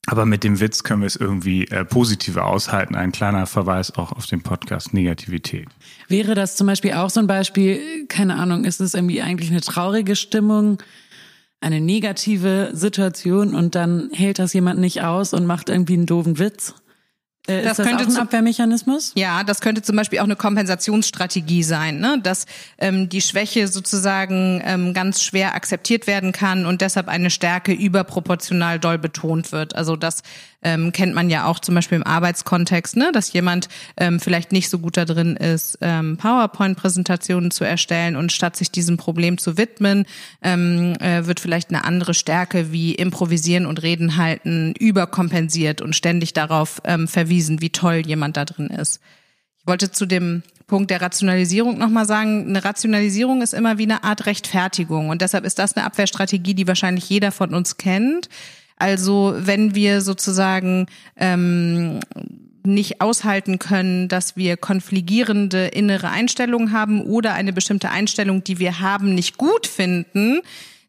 Aber 0.08 0.26
mit 0.26 0.42
dem 0.42 0.58
Witz 0.58 0.82
können 0.82 1.02
wir 1.02 1.06
es 1.06 1.14
irgendwie 1.14 1.68
äh, 1.68 1.84
positiver 1.84 2.46
aushalten. 2.46 2.96
Ein 2.96 3.12
kleiner 3.12 3.46
Verweis 3.46 3.94
auch 3.96 4.10
auf 4.12 4.26
den 4.26 4.42
Podcast 4.42 4.92
Negativität. 4.92 5.68
Wäre 6.08 6.34
das 6.34 6.56
zum 6.56 6.66
Beispiel 6.66 6.94
auch 6.94 7.08
so 7.08 7.20
ein 7.20 7.28
Beispiel, 7.28 8.06
keine 8.08 8.34
Ahnung, 8.34 8.64
ist 8.64 8.80
es 8.80 8.94
irgendwie 8.94 9.22
eigentlich 9.22 9.50
eine 9.50 9.60
traurige 9.60 10.16
Stimmung, 10.16 10.78
eine 11.60 11.80
negative 11.80 12.70
Situation 12.72 13.54
und 13.54 13.76
dann 13.76 14.10
hält 14.12 14.40
das 14.40 14.52
jemand 14.52 14.80
nicht 14.80 15.02
aus 15.02 15.32
und 15.32 15.46
macht 15.46 15.68
irgendwie 15.68 15.94
einen 15.94 16.06
doofen 16.06 16.40
Witz? 16.40 16.74
Äh, 17.46 17.62
das 17.62 17.78
das 17.78 17.86
könnte 17.86 18.04
ein 18.04 18.16
Abwehrmechanismus? 18.16 19.12
Ja, 19.16 19.42
das 19.42 19.60
könnte 19.60 19.82
zum 19.82 19.96
Beispiel 19.96 20.20
auch 20.20 20.24
eine 20.24 20.36
Kompensationsstrategie 20.36 21.62
sein, 21.62 21.98
ne? 21.98 22.20
dass 22.22 22.46
ähm, 22.78 23.08
die 23.08 23.20
Schwäche 23.20 23.66
sozusagen 23.66 24.62
ähm, 24.64 24.94
ganz 24.94 25.22
schwer 25.22 25.54
akzeptiert 25.54 26.06
werden 26.06 26.32
kann 26.32 26.66
und 26.66 26.80
deshalb 26.80 27.08
eine 27.08 27.30
Stärke 27.30 27.72
überproportional 27.72 28.78
doll 28.78 28.98
betont 28.98 29.50
wird. 29.50 29.74
Also 29.74 29.96
das 29.96 30.22
ähm, 30.62 30.92
kennt 30.92 31.14
man 31.14 31.30
ja 31.30 31.46
auch 31.46 31.58
zum 31.58 31.74
Beispiel 31.74 31.96
im 31.96 32.06
Arbeitskontext, 32.06 32.96
ne? 32.96 33.10
dass 33.12 33.32
jemand 33.32 33.68
ähm, 33.96 34.20
vielleicht 34.20 34.52
nicht 34.52 34.68
so 34.68 34.78
gut 34.78 34.96
da 34.96 35.04
drin 35.04 35.36
ist, 35.36 35.78
ähm, 35.80 36.16
PowerPoint-Präsentationen 36.16 37.50
zu 37.50 37.64
erstellen 37.64 38.16
und 38.16 38.32
statt 38.32 38.56
sich 38.56 38.70
diesem 38.70 38.96
Problem 38.96 39.38
zu 39.38 39.56
widmen, 39.56 40.06
ähm, 40.42 40.94
äh, 41.00 41.26
wird 41.26 41.40
vielleicht 41.40 41.70
eine 41.70 41.84
andere 41.84 42.14
Stärke 42.14 42.72
wie 42.72 42.94
Improvisieren 42.94 43.66
und 43.66 43.82
Reden 43.82 44.16
halten 44.16 44.74
überkompensiert 44.78 45.80
und 45.80 45.96
ständig 45.96 46.32
darauf 46.32 46.80
ähm, 46.84 47.08
verwiesen, 47.08 47.60
wie 47.60 47.70
toll 47.70 48.02
jemand 48.06 48.36
da 48.36 48.44
drin 48.44 48.68
ist. 48.68 49.00
Ich 49.58 49.66
wollte 49.66 49.90
zu 49.90 50.06
dem 50.06 50.42
Punkt 50.66 50.90
der 50.90 51.02
Rationalisierung 51.02 51.76
nochmal 51.76 52.06
sagen, 52.06 52.48
eine 52.48 52.64
Rationalisierung 52.64 53.42
ist 53.42 53.52
immer 53.52 53.78
wie 53.78 53.82
eine 53.82 54.04
Art 54.04 54.26
Rechtfertigung 54.26 55.10
und 55.10 55.20
deshalb 55.20 55.44
ist 55.44 55.58
das 55.58 55.76
eine 55.76 55.84
Abwehrstrategie, 55.84 56.54
die 56.54 56.66
wahrscheinlich 56.66 57.08
jeder 57.08 57.30
von 57.30 57.52
uns 57.52 57.76
kennt. 57.76 58.28
Also 58.82 59.34
wenn 59.36 59.76
wir 59.76 60.00
sozusagen 60.00 60.86
ähm, 61.16 62.00
nicht 62.64 63.00
aushalten 63.00 63.60
können, 63.60 64.08
dass 64.08 64.36
wir 64.36 64.56
konfligierende 64.56 65.68
innere 65.68 66.10
Einstellungen 66.10 66.72
haben 66.72 67.00
oder 67.00 67.34
eine 67.34 67.52
bestimmte 67.52 67.90
Einstellung, 67.90 68.42
die 68.42 68.58
wir 68.58 68.80
haben, 68.80 69.14
nicht 69.14 69.38
gut 69.38 69.68
finden, 69.68 70.40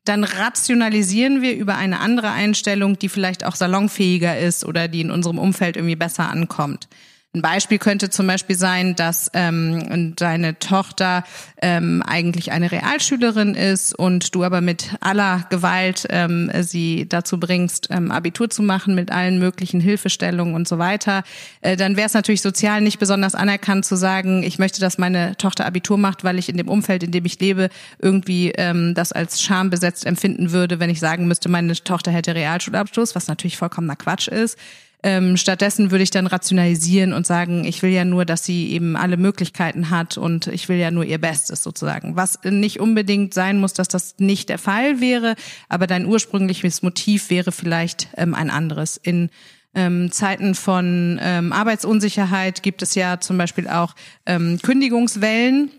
dann 0.05 0.23
rationalisieren 0.23 1.43
wir 1.43 1.55
über 1.55 1.77
eine 1.77 1.99
andere 1.99 2.31
Einstellung, 2.31 2.97
die 2.97 3.09
vielleicht 3.09 3.45
auch 3.45 3.55
salonfähiger 3.55 4.39
ist 4.39 4.65
oder 4.65 4.87
die 4.87 5.01
in 5.01 5.11
unserem 5.11 5.37
Umfeld 5.37 5.75
irgendwie 5.75 5.95
besser 5.95 6.27
ankommt. 6.31 6.87
Ein 7.35 7.41
Beispiel 7.41 7.79
könnte 7.79 8.11
zum 8.11 8.27
Beispiel 8.27 8.55
sein, 8.55 8.95
dass 8.95 9.31
ähm, 9.33 10.15
deine 10.15 10.59
Tochter 10.59 11.23
ähm, 11.63 12.03
eigentlich 12.05 12.51
eine 12.51 12.71
Realschülerin 12.71 13.55
ist 13.55 13.97
und 13.97 14.35
du 14.35 14.43
aber 14.43 14.61
mit 14.61 14.95
aller 14.99 15.43
Gewalt 15.49 16.05
ähm, 16.11 16.51
sie 16.61 17.09
dazu 17.09 17.39
bringst, 17.39 17.87
ähm, 17.89 18.11
Abitur 18.11 18.51
zu 18.51 18.61
machen 18.61 18.93
mit 18.93 19.11
allen 19.11 19.39
möglichen 19.39 19.79
Hilfestellungen 19.79 20.53
und 20.53 20.67
so 20.67 20.77
weiter. 20.77 21.23
Äh, 21.61 21.75
dann 21.75 21.97
wäre 21.97 22.05
es 22.05 22.13
natürlich 22.13 22.43
sozial 22.43 22.81
nicht 22.81 22.99
besonders 22.99 23.33
anerkannt 23.33 23.85
zu 23.85 23.95
sagen, 23.95 24.43
ich 24.43 24.59
möchte, 24.59 24.79
dass 24.79 24.99
meine 24.99 25.35
Tochter 25.35 25.65
Abitur 25.65 25.97
macht, 25.97 26.23
weil 26.23 26.37
ich 26.37 26.49
in 26.49 26.57
dem 26.57 26.69
Umfeld, 26.69 27.01
in 27.01 27.09
dem 27.09 27.25
ich 27.25 27.39
lebe, 27.39 27.69
irgendwie 27.97 28.51
ähm, 28.51 28.93
das 28.93 29.11
als 29.11 29.41
schambesetzt 29.41 30.05
empfinden 30.05 30.51
würde, 30.51 30.79
wenn 30.79 30.91
ich 30.91 30.99
sagen 30.99 31.27
müsste, 31.27 31.49
meine 31.49 31.73
Tochter 31.73 32.11
hätte 32.11 32.35
Realschulabschluss, 32.35 33.15
was 33.15 33.27
natürlich 33.27 33.57
vollkommener 33.57 33.95
Quatsch 33.95 34.27
ist. 34.27 34.55
Ähm, 35.05 35.35
stattdessen 35.35 35.91
würde 35.91 36.03
ich 36.03 36.11
dann 36.11 36.27
rationalisieren 36.27 37.11
und 37.11 37.27
sagen, 37.27 37.65
ich 37.65 37.81
will 37.83 37.91
ja 37.91 38.05
nur, 38.05 38.23
dass 38.23 38.45
sie 38.45 38.71
eben 38.71 38.95
alle 38.95 39.17
Möglichkeiten 39.17 39.89
hat 39.89 40.17
und 40.17 40.47
ich 40.47 40.69
will 40.69 40.77
ja 40.77 40.91
nur 40.91 41.03
ihr 41.03 41.17
Bestes 41.17 41.61
sozusagen. 41.61 42.15
Was 42.15 42.39
nicht 42.45 42.79
unbedingt 42.79 43.33
sein 43.33 43.59
muss, 43.59 43.73
dass 43.73 43.89
das 43.89 44.15
nicht 44.19 44.47
der 44.47 44.59
Fall 44.59 45.01
wäre, 45.01 45.35
aber 45.67 45.87
dein 45.87 46.05
ursprüngliches 46.05 46.83
Motiv 46.83 47.29
wäre 47.29 47.51
vielleicht 47.51 48.07
ähm, 48.15 48.33
ein 48.33 48.49
anderes. 48.49 48.95
In 48.95 49.29
ähm, 49.75 50.09
Zeiten 50.11 50.55
von 50.55 51.19
ähm, 51.21 51.51
Arbeitsunsicherheit 51.51 52.63
gibt 52.63 52.81
es 52.81 52.95
ja 52.95 53.19
zum 53.19 53.37
Beispiel 53.37 53.67
auch 53.67 53.95
ähm, 54.25 54.59
Kündigungswellen. 54.61 55.69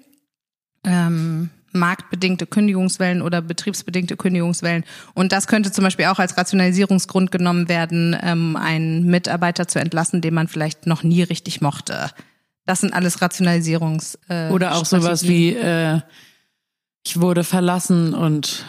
Ähm, 0.84 1.48
marktbedingte 1.74 2.46
Kündigungswellen 2.46 3.22
oder 3.22 3.42
betriebsbedingte 3.42 4.16
Kündigungswellen. 4.16 4.84
Und 5.14 5.32
das 5.32 5.46
könnte 5.46 5.72
zum 5.72 5.84
Beispiel 5.84 6.06
auch 6.06 6.18
als 6.18 6.36
Rationalisierungsgrund 6.36 7.30
genommen 7.30 7.68
werden, 7.68 8.16
ähm, 8.22 8.56
einen 8.56 9.06
Mitarbeiter 9.06 9.68
zu 9.68 9.80
entlassen, 9.80 10.20
den 10.20 10.34
man 10.34 10.48
vielleicht 10.48 10.86
noch 10.86 11.02
nie 11.02 11.22
richtig 11.22 11.60
mochte. 11.60 12.10
Das 12.66 12.80
sind 12.80 12.94
alles 12.94 13.20
Rationalisierungs. 13.20 14.18
Äh, 14.28 14.50
oder 14.50 14.76
auch 14.76 14.84
sowas 14.84 15.28
wie 15.28 15.54
äh, 15.54 16.00
ich 17.06 17.20
wurde 17.20 17.44
verlassen 17.44 18.14
und 18.14 18.64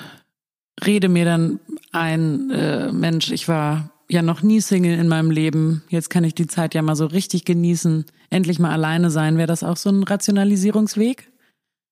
rede 0.85 1.07
mir 1.07 1.25
dann 1.25 1.59
ein 1.91 2.51
äh, 2.51 2.91
Mensch, 2.91 3.31
ich 3.31 3.47
war 3.47 3.91
ja 4.09 4.21
noch 4.21 4.41
nie 4.41 4.61
Single 4.61 4.97
in 4.99 5.07
meinem 5.07 5.31
Leben. 5.31 5.83
Jetzt 5.89 6.09
kann 6.09 6.23
ich 6.23 6.35
die 6.35 6.47
Zeit 6.47 6.75
ja 6.75 6.81
mal 6.81 6.95
so 6.95 7.05
richtig 7.05 7.45
genießen. 7.45 8.05
Endlich 8.29 8.59
mal 8.59 8.71
alleine 8.71 9.09
sein. 9.09 9.37
Wäre 9.37 9.47
das 9.47 9.63
auch 9.63 9.77
so 9.77 9.89
ein 9.89 10.03
Rationalisierungsweg? 10.03 11.31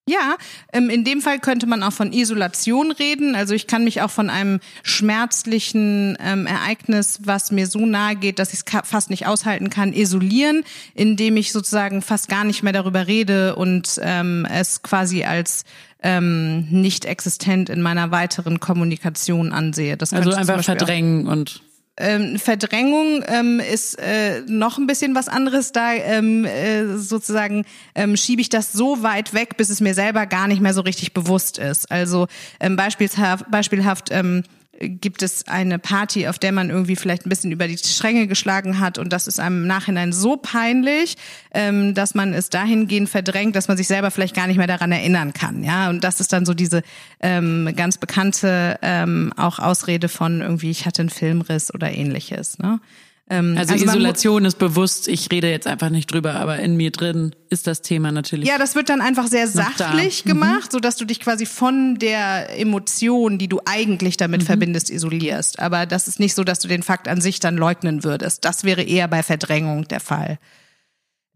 Ja, 0.06 0.36
ähm, 0.74 0.90
in 0.90 1.06
dem 1.06 1.22
Fall 1.22 1.40
könnte 1.40 1.66
man 1.66 1.82
auch 1.82 1.94
von 1.94 2.12
Isolation 2.12 2.92
reden. 2.92 3.36
Also 3.36 3.54
ich 3.54 3.68
kann 3.68 3.86
mich 3.86 4.02
auch 4.02 4.12
von 4.12 4.30
einem 4.30 4.60
schmerzlichen 4.84 6.18
ähm, 6.20 6.46
Ereignis, 6.46 7.20
was 7.24 7.52
mir 7.52 7.68
so 7.68 7.86
nahe 7.86 8.18
geht, 8.18 8.38
dass 8.38 8.52
ich 8.52 8.60
es 8.66 8.82
fast 8.84 9.10
nicht 9.10 9.28
aushalten 9.28 9.70
kann, 9.70 9.94
isolieren, 9.94 10.66
indem 10.94 11.38
ich 11.38 11.54
sozusagen 11.54 12.02
fast 12.02 12.28
gar 12.28 12.44
nicht 12.44 12.64
mehr 12.64 12.74
darüber 12.74 13.08
rede 13.08 13.56
und 13.56 13.98
ähm, 14.02 14.46
es 14.52 14.82
quasi 14.82 15.24
als 15.24 15.64
ähm, 16.02 16.68
nicht 16.70 17.06
existent 17.06 17.70
in 17.70 17.82
meiner 17.82 18.12
weiteren 18.12 18.60
Kommunikation 18.60 19.54
ansehe. 19.54 19.96
Das 19.96 20.12
also 20.12 20.34
einfach 20.34 20.62
verdrängen 20.64 21.28
und 21.28 21.62
ähm, 21.98 22.40
Verdrängung 22.40 23.24
ähm, 23.28 23.60
ist 23.60 24.00
äh, 24.00 24.42
noch 24.48 24.78
ein 24.78 24.88
bisschen 24.88 25.14
was 25.16 25.28
anderes. 25.28 25.72
Da 25.72 25.94
ähm, 25.94 26.46
äh, 26.46 26.98
sozusagen 26.98 27.66
ähm, 27.94 28.18
schiebe 28.18 28.42
ich 28.42 28.50
das 28.50 28.72
so 28.72 29.04
weit 29.04 29.34
weg, 29.34 29.58
bis 29.58 29.70
es 29.70 29.80
mir 29.80 29.94
selber 29.94 30.26
gar 30.26 30.48
nicht 30.48 30.62
mehr 30.62 30.74
so 30.74 30.82
richtig 30.82 31.14
bewusst 31.14 31.60
ist. 31.60 31.92
Also 31.92 32.28
ähm, 32.60 32.76
beispielshaft, 32.76 33.50
beispielhaft 33.52 34.10
ähm, 34.12 34.44
gibt 34.80 35.22
es 35.22 35.48
eine 35.48 35.80
Party, 35.80 36.27
auf 36.27 36.39
der 36.39 36.51
man 36.51 36.70
irgendwie 36.70 36.96
vielleicht 36.96 37.25
ein 37.25 37.30
bisschen 37.30 37.51
über 37.51 37.68
die 37.68 37.77
Stränge 37.77 38.27
geschlagen 38.27 38.80
hat 38.80 38.98
und 38.98 39.13
das 39.13 39.27
ist 39.27 39.39
einem 39.39 39.62
im 39.62 39.68
Nachhinein 39.68 40.12
so 40.12 40.36
peinlich, 40.38 41.15
ähm, 41.53 41.94
dass 41.94 42.15
man 42.15 42.34
es 42.34 42.50
dahingehend 42.50 43.10
verdrängt, 43.10 43.56
dass 43.56 43.68
man 43.68 43.77
sich 43.77 43.88
selber 43.88 44.12
vielleicht 44.12 44.36
gar 44.36 44.48
nicht 44.48 44.58
mehr 44.58 44.68
daran 44.68 44.92
erinnern 44.92 45.34
kann. 45.34 45.63
Ja, 45.63 45.89
und 45.89 46.03
das 46.03 46.20
ist 46.20 46.34
dann 46.34 46.46
so 46.46 46.53
diese 46.53 46.82
ähm, 47.20 47.72
ganz 47.75 47.98
bekannte 47.98 48.80
ähm, 48.82 49.32
auch 49.38 49.60
Ausrede 49.60 50.10
von 50.10 50.42
irgendwie 50.42 50.72
ich 50.72 50.86
hatte 50.86 51.03
einen 51.03 51.10
Filmriss 51.10 51.74
oder 51.74 51.92
ähnliches. 51.92 52.58
Ne? 52.58 52.80
Ähm, 53.30 53.56
also, 53.58 53.74
also 53.74 53.86
Isolation 53.86 54.44
ist 54.44 54.60
bewusst, 54.60 55.08
ich 55.08 55.32
rede 55.32 55.50
jetzt 55.50 55.65
einfach 55.65 55.89
nicht 55.89 56.12
drüber, 56.12 56.36
aber 56.36 56.60
in 56.60 56.75
mir 56.75 56.92
drin 56.92 57.34
ist 57.50 57.68
das 57.68 57.82
Thema 57.82 58.12
natürlich. 58.12 58.50
Ja, 58.50 58.58
das 58.58 58.75
wird 58.75 58.89
dann 58.89 59.00
einfach 59.00 59.27
sehr 59.27 59.48
sachlich 59.48 60.24
da. 60.24 60.30
Mhm. 60.30 60.39
gemacht, 60.39 60.65
mhm. 60.65 60.72
so 60.72 60.80
dass 60.80 60.98
du 60.98 61.06
dich 61.06 61.22
quasi 61.22 61.46
von 61.46 61.96
der 62.00 62.60
Emotion, 62.60 63.38
die 63.38 63.48
du 63.48 63.62
eigentlich 63.65 64.18
damit 64.18 64.42
mhm. 64.42 64.46
verbindest, 64.48 64.89
isolierst. 64.89 65.60
Aber 65.60 65.86
das 65.86 66.10
ist 66.10 66.20
nicht 66.20 66.36
so, 66.36 66.44
dass 66.44 66.60
du 66.60 66.68
den 66.68 66.84
Fakt 66.84 67.08
an 67.08 67.22
sich 67.22 67.39
dann 67.39 67.56
leugnen 67.56 68.03
würdest. 68.03 68.44
Das 68.44 68.65
wäre 68.65 68.84
eher 68.84 69.08
bei 69.08 69.24
Verdrängung 69.24 69.88
der 69.88 70.01
Fall. 70.01 70.38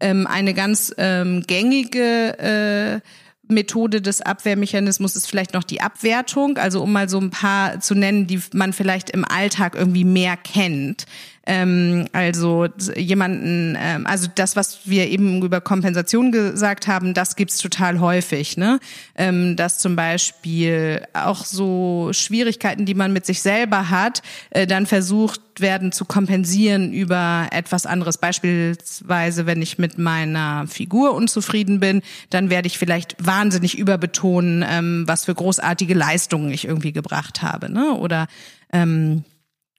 Ähm, 0.00 0.26
eine 0.26 0.52
ganz 0.52 0.92
ähm, 0.98 1.42
gängige 1.46 2.38
äh, 2.38 3.00
Methode 3.48 4.02
des 4.02 4.20
Abwehrmechanismus 4.20 5.16
ist 5.16 5.26
vielleicht 5.26 5.54
noch 5.54 5.64
die 5.64 5.80
Abwertung, 5.80 6.58
also 6.58 6.82
um 6.82 6.92
mal 6.92 7.08
so 7.08 7.18
ein 7.18 7.30
paar 7.30 7.80
zu 7.80 7.94
nennen, 7.94 8.26
die 8.26 8.40
man 8.52 8.72
vielleicht 8.72 9.10
im 9.10 9.24
Alltag 9.24 9.74
irgendwie 9.74 10.04
mehr 10.04 10.36
kennt. 10.36 11.06
Ähm, 11.50 12.08
also 12.12 12.66
jemanden, 12.94 13.74
ähm, 13.80 14.06
also 14.06 14.28
das, 14.34 14.54
was 14.54 14.80
wir 14.84 15.08
eben 15.08 15.42
über 15.42 15.62
Kompensation 15.62 16.30
gesagt 16.30 16.86
haben, 16.86 17.14
das 17.14 17.36
gibt's 17.36 17.56
total 17.56 18.00
häufig, 18.00 18.58
ne? 18.58 18.78
Ähm, 19.16 19.56
dass 19.56 19.78
zum 19.78 19.96
Beispiel 19.96 21.00
auch 21.14 21.46
so 21.46 22.10
Schwierigkeiten, 22.12 22.84
die 22.84 22.92
man 22.92 23.14
mit 23.14 23.24
sich 23.24 23.40
selber 23.40 23.88
hat, 23.88 24.20
äh, 24.50 24.66
dann 24.66 24.84
versucht 24.84 25.40
werden 25.58 25.90
zu 25.90 26.04
kompensieren 26.04 26.92
über 26.92 27.48
etwas 27.50 27.86
anderes. 27.86 28.18
Beispielsweise, 28.18 29.46
wenn 29.46 29.62
ich 29.62 29.78
mit 29.78 29.96
meiner 29.96 30.66
Figur 30.66 31.14
unzufrieden 31.14 31.80
bin, 31.80 32.02
dann 32.28 32.50
werde 32.50 32.66
ich 32.66 32.76
vielleicht 32.76 33.16
wahnsinnig 33.18 33.78
überbetonen, 33.78 34.62
ähm, 34.68 35.04
was 35.06 35.24
für 35.24 35.34
großartige 35.34 35.94
Leistungen 35.94 36.50
ich 36.50 36.66
irgendwie 36.66 36.92
gebracht 36.92 37.40
habe, 37.40 37.72
ne? 37.72 37.94
Oder 37.94 38.26
ähm, 38.70 39.24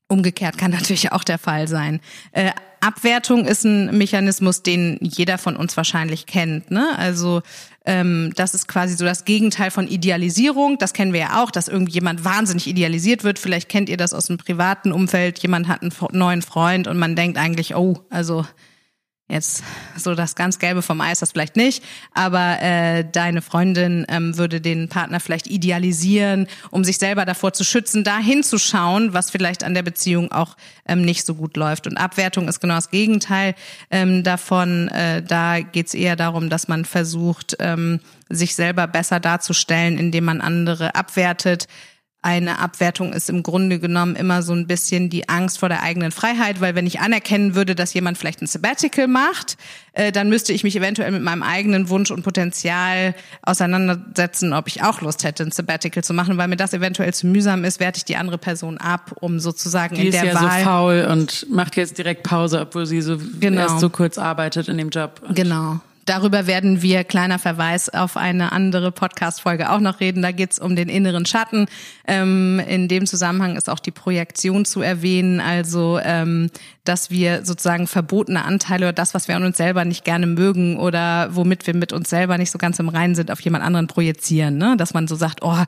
Umgekehrt 0.10 0.58
kann 0.58 0.72
natürlich 0.72 1.12
auch 1.12 1.24
der 1.24 1.38
Fall 1.38 1.68
sein. 1.68 2.02
Äh, 2.32 2.52
Abwertung 2.82 3.46
ist 3.46 3.64
ein 3.64 3.98
Mechanismus, 3.98 4.64
den 4.64 4.98
jeder 5.02 5.38
von 5.38 5.56
uns 5.56 5.78
wahrscheinlich 5.78 6.26
kennt. 6.26 6.72
Ne? 6.72 6.88
Also 6.98 7.42
ähm, 7.86 8.34
das 8.36 8.54
ist 8.54 8.68
quasi 8.68 8.96
so 8.96 9.06
das 9.06 9.26
Gegenteil 9.26 9.70
von 9.70 9.88
Idealisierung. 9.88 10.78
Das 10.78 10.94
kennen 10.94 11.14
wir 11.14 11.20
ja 11.20 11.44
auch, 11.44 11.52
dass 11.52 11.68
irgendjemand 11.68 12.26
wahnsinnig 12.26 12.68
idealisiert 12.68 13.24
wird. 13.24 13.38
Vielleicht 13.38 13.70
kennt 13.70 13.90
ihr 13.90 13.98
das 13.98 14.14
aus 14.14 14.28
dem 14.28 14.38
privaten 14.38 14.92
Umfeld. 14.92 15.40
Jemand 15.40 15.68
hat 15.68 15.82
einen 15.82 15.94
neuen 16.12 16.42
Freund 16.42 16.88
und 16.88 16.98
man 16.98 17.16
denkt 17.16 17.38
eigentlich, 17.38 17.76
oh, 17.76 18.04
also 18.10 18.46
Jetzt 19.32 19.64
so 19.96 20.16
das 20.16 20.34
ganz 20.34 20.58
Gelbe 20.58 20.82
vom 20.82 21.02
Eis, 21.02 21.20
das 21.20 21.34
vielleicht 21.34 21.56
nicht, 21.56 21.84
aber 22.16 22.60
äh, 22.64 23.06
deine 23.10 23.44
Freundin 23.44 24.04
ähm, 24.10 24.36
würde 24.40 24.60
den 24.60 24.90
Partner 24.90 25.20
vielleicht 25.20 25.46
idealisieren, 25.46 26.48
um 26.72 26.84
sich 26.84 26.98
selber 26.98 27.26
davor 27.26 27.54
zu 27.54 27.64
schützen, 27.64 28.04
da 28.04 28.18
hinzuschauen, 28.18 29.14
was 29.14 29.30
vielleicht 29.30 29.64
an 29.64 29.76
der 29.76 29.84
Beziehung 29.84 30.32
auch 30.32 30.58
ähm, 30.88 31.04
nicht 31.04 31.28
so 31.28 31.36
gut 31.36 31.58
läuft. 31.58 31.86
Und 31.86 31.98
Abwertung 31.98 32.48
ist 32.48 32.60
genau 32.60 32.74
das 32.74 32.90
Gegenteil 32.90 33.54
ähm, 33.92 34.24
davon. 34.24 34.88
Äh, 34.88 35.22
da 35.22 35.60
geht 35.60 35.88
es 35.88 35.94
eher 35.94 36.16
darum, 36.16 36.50
dass 36.50 36.68
man 36.68 36.84
versucht, 36.84 37.56
ähm, 37.60 38.00
sich 38.30 38.56
selber 38.56 38.88
besser 38.88 39.20
darzustellen, 39.20 40.00
indem 40.00 40.26
man 40.26 40.42
andere 40.42 40.96
abwertet 40.96 41.68
eine 42.22 42.60
Abwertung 42.60 43.14
ist 43.14 43.30
im 43.30 43.44
Grunde 43.44 43.80
genommen 43.80 44.18
immer 44.18 44.42
so 44.42 44.52
ein 44.52 44.68
bisschen 44.68 45.10
die 45.10 45.30
Angst 45.30 45.58
vor 45.60 45.70
der 45.70 45.84
eigenen 45.84 46.12
Freiheit, 46.12 46.60
weil 46.60 46.76
wenn 46.76 46.86
ich 46.86 47.00
anerkennen 47.00 47.56
würde, 47.56 47.76
dass 47.76 47.94
jemand 47.94 48.18
vielleicht 48.18 48.42
ein 48.42 48.48
Sabbatical 48.48 49.08
macht, 49.08 49.56
äh, 49.94 50.12
dann 50.12 50.28
müsste 50.28 50.52
ich 50.52 50.66
mich 50.66 50.76
eventuell 50.76 51.12
mit 51.12 51.22
meinem 51.22 51.44
eigenen 51.44 51.88
Wunsch 51.88 52.12
und 52.12 52.24
Potenzial 52.24 53.16
auseinandersetzen, 53.42 54.52
ob 54.52 54.68
ich 54.68 54.84
auch 54.84 55.00
Lust 55.00 55.24
hätte, 55.24 55.44
ein 55.44 55.52
Sabbatical 55.52 56.04
zu 56.04 56.14
machen, 56.14 56.38
weil 56.38 56.50
mir 56.50 56.58
das 56.58 56.74
eventuell 56.74 57.14
zu 57.14 57.26
mühsam 57.26 57.64
ist, 57.64 57.80
werte 57.80 58.00
ich 58.00 58.06
die 58.06 58.18
andere 58.18 58.38
Person 58.38 58.80
ab, 58.80 59.16
um 59.22 59.40
sozusagen 59.40 59.96
die 59.96 60.08
in 60.08 60.12
der 60.12 60.26
ist 60.26 60.34
ja 60.34 60.42
Wahl 60.42 60.60
so 60.60 60.66
faul 60.66 61.08
und 61.10 61.50
macht 61.50 61.78
jetzt 61.78 61.98
direkt 61.98 62.24
Pause, 62.24 62.60
obwohl 62.60 62.86
sie 62.86 63.02
so 63.02 63.18
genau. 63.40 63.62
erst 63.62 63.80
so 63.80 63.90
kurz 63.90 64.18
arbeitet 64.18 64.68
in 64.68 64.78
dem 64.78 64.90
Job. 64.90 65.22
Genau. 65.34 65.80
Darüber 66.10 66.48
werden 66.48 66.82
wir, 66.82 67.04
kleiner 67.04 67.38
Verweis, 67.38 67.88
auf 67.88 68.18
eine 68.18 68.52
andere 68.52 68.92
Podcast-Folge 68.92 69.70
auch 69.70 69.80
noch 69.80 70.00
reden. 70.00 70.24
Da 70.24 70.32
geht's 70.32 70.58
um 70.58 70.76
den 70.76 70.90
inneren 70.90 71.28
Schatten. 71.28 71.68
Ähm, 72.08 72.60
in 72.68 72.88
dem 72.88 73.06
Zusammenhang 73.06 73.56
ist 73.56 73.70
auch 73.70 73.78
die 73.78 73.92
Projektion 73.92 74.66
zu 74.66 74.82
erwähnen, 74.82 75.40
also 75.40 76.00
ähm, 76.02 76.50
dass 76.84 77.12
wir 77.12 77.46
sozusagen 77.46 77.86
verbotene 77.86 78.44
Anteile 78.44 78.88
oder 78.88 78.94
das, 78.94 79.14
was 79.14 79.28
wir 79.28 79.36
an 79.36 79.44
uns 79.44 79.58
selber 79.58 79.86
nicht 79.86 80.04
gerne 80.04 80.26
mögen 80.26 80.78
oder 80.78 81.36
womit 81.36 81.68
wir 81.68 81.76
mit 81.76 81.94
uns 81.94 82.10
selber 82.10 82.40
nicht 82.40 82.50
so 82.50 82.58
ganz 82.58 82.80
im 82.80 82.90
Reinen 82.90 83.14
sind, 83.14 83.30
auf 83.30 83.42
jemand 83.42 83.64
anderen 83.64 83.86
projizieren. 83.86 84.58
Ne? 84.58 84.78
Dass 84.78 84.96
man 84.96 85.08
so 85.08 85.14
sagt, 85.14 85.44
oh, 85.44 85.64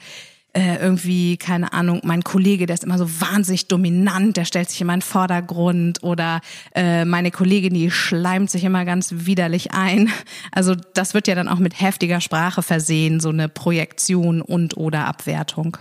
äh, 0.54 0.78
irgendwie, 0.82 1.38
keine 1.38 1.72
Ahnung, 1.72 2.02
mein 2.04 2.24
Kollege, 2.24 2.66
der 2.66 2.74
ist 2.74 2.84
immer 2.84 2.98
so 2.98 3.08
wahnsinnig 3.22 3.68
dominant, 3.68 4.36
der 4.36 4.46
stellt 4.46 4.70
sich 4.70 4.82
immer 4.82 4.94
in 4.94 5.00
den 5.00 5.06
Vordergrund 5.06 6.04
oder 6.04 6.42
äh, 6.76 7.06
meine 7.06 7.32
Kollegin, 7.32 7.74
die 7.74 7.90
schleimt 7.90 8.50
sich 8.50 8.64
immer 8.64 8.84
ganz 8.84 9.14
widerlich 9.14 9.72
ein. 9.72 10.12
Also 10.52 10.76
das 10.94 11.14
wird 11.14 11.28
ja 11.28 11.36
dann 11.36 11.48
auch 11.48 11.60
mit 11.60 11.80
heftiger 11.80 12.20
Sprache 12.20 12.62
versehen, 12.62 13.20
so 13.22 13.30
eine 13.30 13.48
Projektion 13.48 14.42
und 14.42 14.76
oder 14.76 15.06
Abwertung. 15.06 15.78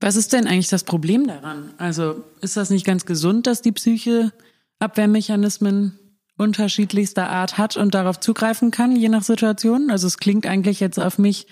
Was 0.00 0.16
ist 0.16 0.34
denn 0.34 0.46
eigentlich 0.46 0.68
das 0.68 0.84
Problem 0.84 1.26
daran? 1.26 1.72
Also 1.78 2.22
ist 2.42 2.56
das 2.56 2.68
nicht 2.68 2.84
ganz 2.84 3.06
gesund, 3.06 3.46
dass 3.46 3.62
die 3.62 3.72
Psyche 3.72 4.32
Abwehrmechanismen 4.78 5.98
unterschiedlichster 6.36 7.30
Art 7.30 7.56
hat 7.56 7.78
und 7.78 7.94
darauf 7.94 8.20
zugreifen 8.20 8.70
kann, 8.70 8.94
je 8.94 9.08
nach 9.08 9.22
Situation? 9.22 9.90
Also 9.90 10.06
es 10.06 10.18
klingt 10.18 10.46
eigentlich 10.46 10.80
jetzt 10.80 11.00
auf 11.00 11.18
mich 11.18 11.46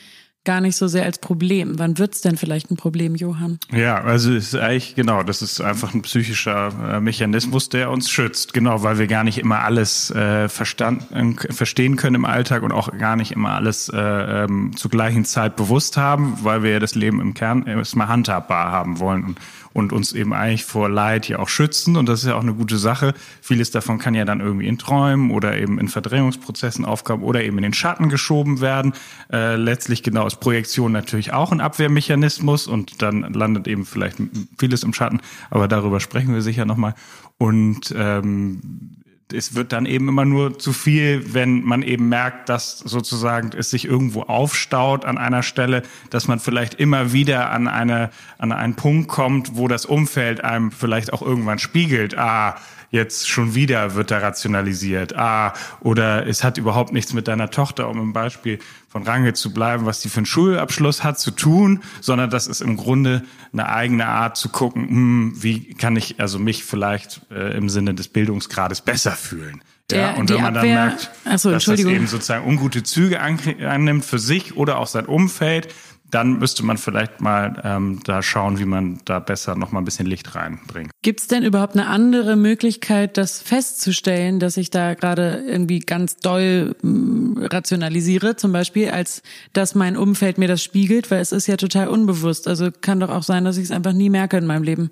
gar 0.45 0.61
nicht 0.61 0.77
so 0.77 0.87
sehr 0.87 1.05
als 1.05 1.19
Problem. 1.19 1.79
Wann 1.79 1.99
wird's 1.99 2.21
denn 2.21 2.37
vielleicht 2.37 2.71
ein 2.71 2.77
Problem, 2.77 3.15
Johann? 3.15 3.59
Ja, 3.73 4.03
also 4.03 4.33
es 4.33 4.53
ist 4.53 4.57
eigentlich, 4.57 4.95
genau, 4.95 5.23
das 5.23 5.43
ist 5.43 5.61
einfach 5.61 5.95
ein 5.95 6.03
psychischer 6.03 6.97
äh, 6.97 7.01
Mechanismus, 7.01 7.69
der 7.69 7.91
uns 7.91 8.11
schützt. 8.11 8.53
Genau, 8.53 8.83
weil 8.83 8.99
wir 8.99 9.07
gar 9.07 9.25
nicht 9.25 9.39
immer 9.39 9.61
alles 9.61 10.11
äh, 10.11 10.49
verstand, 10.49 11.11
äh, 11.13 11.53
verstehen 11.53 11.97
können 11.97 12.17
im 12.17 12.25
Alltag 12.25 12.63
und 12.63 12.73
auch 12.73 12.97
gar 12.97 13.17
nicht 13.17 13.33
immer 13.33 13.55
alles 13.55 13.89
äh, 13.89 13.99
ähm, 13.99 14.77
zur 14.77 14.91
gleichen 14.91 15.25
Zeit 15.25 15.57
bewusst 15.57 15.97
haben, 15.97 16.39
weil 16.43 16.63
wir 16.63 16.73
ja 16.73 16.79
das 16.79 16.95
Leben 16.95 17.21
im 17.21 17.35
Kern 17.35 17.67
erstmal 17.67 18.09
handhabbar 18.09 18.71
haben 18.71 19.01
wollen. 19.01 19.25
Und, 19.25 19.39
und 19.75 19.93
uns 19.93 20.13
eben 20.13 20.33
eigentlich 20.33 20.65
vor 20.65 20.89
Leid 20.89 21.29
ja 21.29 21.41
auch 21.41 21.49
schützen. 21.49 21.97
Und 21.97 22.09
das 22.09 22.23
ist 22.23 22.29
ja 22.29 22.37
auch 22.37 22.43
eine 22.43 22.55
gute 22.55 22.79
Sache. 22.79 23.13
Vieles 23.43 23.71
davon 23.71 23.99
kann 23.99 24.15
ja 24.15 24.25
dann 24.25 24.41
irgendwie 24.41 24.67
in 24.67 24.79
Träumen 24.79 25.31
oder 25.31 25.59
eben 25.59 25.79
in 25.79 25.89
Verdrängungsprozessen 25.89 26.87
aufgaben 26.87 27.23
oder 27.23 27.43
eben 27.43 27.59
in 27.59 27.65
den 27.65 27.75
Schatten 27.75 28.09
geschoben 28.09 28.63
werden. 28.63 28.95
Äh, 29.31 29.57
letztlich 29.57 30.03
genau 30.03 30.27
ist 30.27 30.37
Projektion 30.37 30.93
natürlich 30.93 31.33
auch 31.33 31.53
ein 31.53 31.61
Abwehrmechanismus 31.61 32.69
und 32.69 33.03
dann 33.03 33.21
landet 33.35 33.69
eben 33.69 33.85
vielleicht 33.85 34.19
vieles 34.59 34.85
im 34.85 34.95
Schatten. 34.95 35.21
Aber 35.51 35.69
darüber 35.69 36.01
sprechen 36.01 36.33
wir 36.33 36.41
sicher 36.41 36.65
nochmal. 36.65 36.95
Und 37.37 37.93
ähm, 37.97 39.03
es 39.33 39.55
wird 39.55 39.73
dann 39.73 39.87
eben 39.87 40.09
immer 40.09 40.25
nur 40.25 40.59
zu 40.59 40.73
viel, 40.73 41.33
wenn 41.33 41.63
man 41.63 41.83
eben 41.83 42.09
merkt, 42.09 42.49
dass 42.49 42.79
sozusagen 42.79 43.51
es 43.57 43.71
sich 43.71 43.87
irgendwo 43.87 44.23
aufstaut 44.23 45.05
an 45.05 45.19
einer 45.19 45.43
Stelle, 45.43 45.83
dass 46.11 46.29
man 46.29 46.41
vielleicht 46.41 46.75
immer 46.75 47.13
wieder 47.13 47.51
an 47.51 47.69
eine, 47.69 48.11
an 48.39 48.53
einen 48.53 48.75
Punkt 48.75 49.09
kommt, 49.09 49.57
wo 49.57 49.69
das 49.69 49.87
Umfeld 49.87 50.45
einem 50.45 50.71
vielleicht 50.71 51.13
auch 51.13 51.23
irgendwann 51.23 51.59
spiegelt, 51.59 52.17
ah, 52.19 52.57
jetzt 52.95 53.29
schon 53.29 53.57
wieder 53.57 53.97
wird 53.97 54.13
da 54.13 54.19
rationalisiert. 54.19 55.17
Ah, 55.17 55.53
oder 55.81 56.27
es 56.29 56.45
hat 56.45 56.59
überhaupt 56.59 56.93
nichts 56.93 57.13
mit 57.13 57.27
deiner 57.27 57.51
Tochter, 57.51 57.89
um 57.89 58.01
im 58.01 58.13
Beispiel 58.13 58.61
von 58.89 59.03
Range 59.03 59.33
zu 59.35 59.53
bleiben, 59.53 59.85
was 59.85 60.01
die 60.01 60.09
für 60.09 60.19
einen 60.19 60.27
Schulabschluss 60.27 61.03
hat, 61.03 61.19
zu 61.19 61.33
tun, 61.33 61.83
sondern 62.01 62.31
das 62.31 62.47
ist 62.47 62.61
im 62.61 62.77
Grunde 62.77 63.25
eine 63.53 63.69
eigene 63.69 64.07
Art 64.07 64.37
zu 64.37 64.49
gucken, 64.49 64.89
hm, 64.89 65.43
wie 65.43 65.75
kann 65.75 65.97
ich 65.97 66.21
also 66.21 66.39
mich 66.39 66.65
vielleicht 66.65 67.23
äh, 67.33 67.57
im 67.57 67.69
Sinne 67.69 67.95
des 67.95 68.07
Bildungsgrades 68.07 68.81
besser 68.81 69.13
fühlen. 69.13 69.63
Der, 69.91 70.01
ja, 70.01 70.15
und 70.15 70.31
wenn 70.31 70.41
man 70.41 70.55
dann 70.55 70.67
merkt, 70.67 71.11
so, 71.37 71.51
dass 71.51 71.67
das 71.67 71.81
eben 71.81 72.07
sozusagen 72.07 72.47
ungute 72.47 72.85
Züge 72.85 73.21
annimmt 73.21 74.05
für 74.05 74.19
sich 74.19 74.57
oder 74.57 74.79
auch 74.79 74.87
sein 74.87 75.05
Umfeld, 75.05 75.69
dann 76.15 76.39
müsste 76.39 76.65
man 76.65 76.79
vielleicht 76.79 77.21
mal 77.21 77.61
ähm, 77.65 77.99
da 78.05 78.23
schauen, 78.23 78.61
wie 78.61 78.65
man 78.65 79.01
da 79.05 79.19
besser 79.19 79.57
noch 79.57 79.73
mal 79.73 79.81
ein 79.81 79.85
bisschen 79.85 80.07
Licht 80.07 80.37
reinbringt. 80.37 80.93
Gibt 81.03 81.21
es 81.21 81.27
denn 81.27 81.43
überhaupt 81.43 81.75
eine 81.75 81.89
andere 81.89 82.37
Möglichkeit, 82.37 83.17
das 83.17 83.43
festzustellen, 83.43 84.39
dass 84.39 84.57
ich 84.57 84.71
da 84.71 84.95
gerade 84.95 85.43
irgendwie 85.45 85.81
ganz 85.81 86.17
doll 86.19 86.77
mh, 86.83 87.49
rationalisiere, 87.49 88.37
zum 88.37 88.53
Beispiel, 88.53 88.91
als 88.91 89.23
dass 89.53 89.75
mein 89.75 89.97
Umfeld 89.97 90.39
mir 90.39 90.49
das 90.49 90.63
spiegelt, 90.63 91.11
weil 91.11 91.21
es 91.21 91.33
ist 91.33 91.49
ja 91.49 91.57
total 91.57 91.89
unbewusst. 91.89 92.47
Also 92.47 92.71
kann 92.71 93.01
doch 93.01 93.11
auch 93.11 93.25
sein, 93.25 93.45
dass 93.45 93.57
ich 93.57 93.65
es 93.65 93.71
einfach 93.73 93.93
nie 93.93 94.09
merke 94.09 94.37
in 94.37 94.47
meinem 94.47 94.63
Leben. 94.63 94.91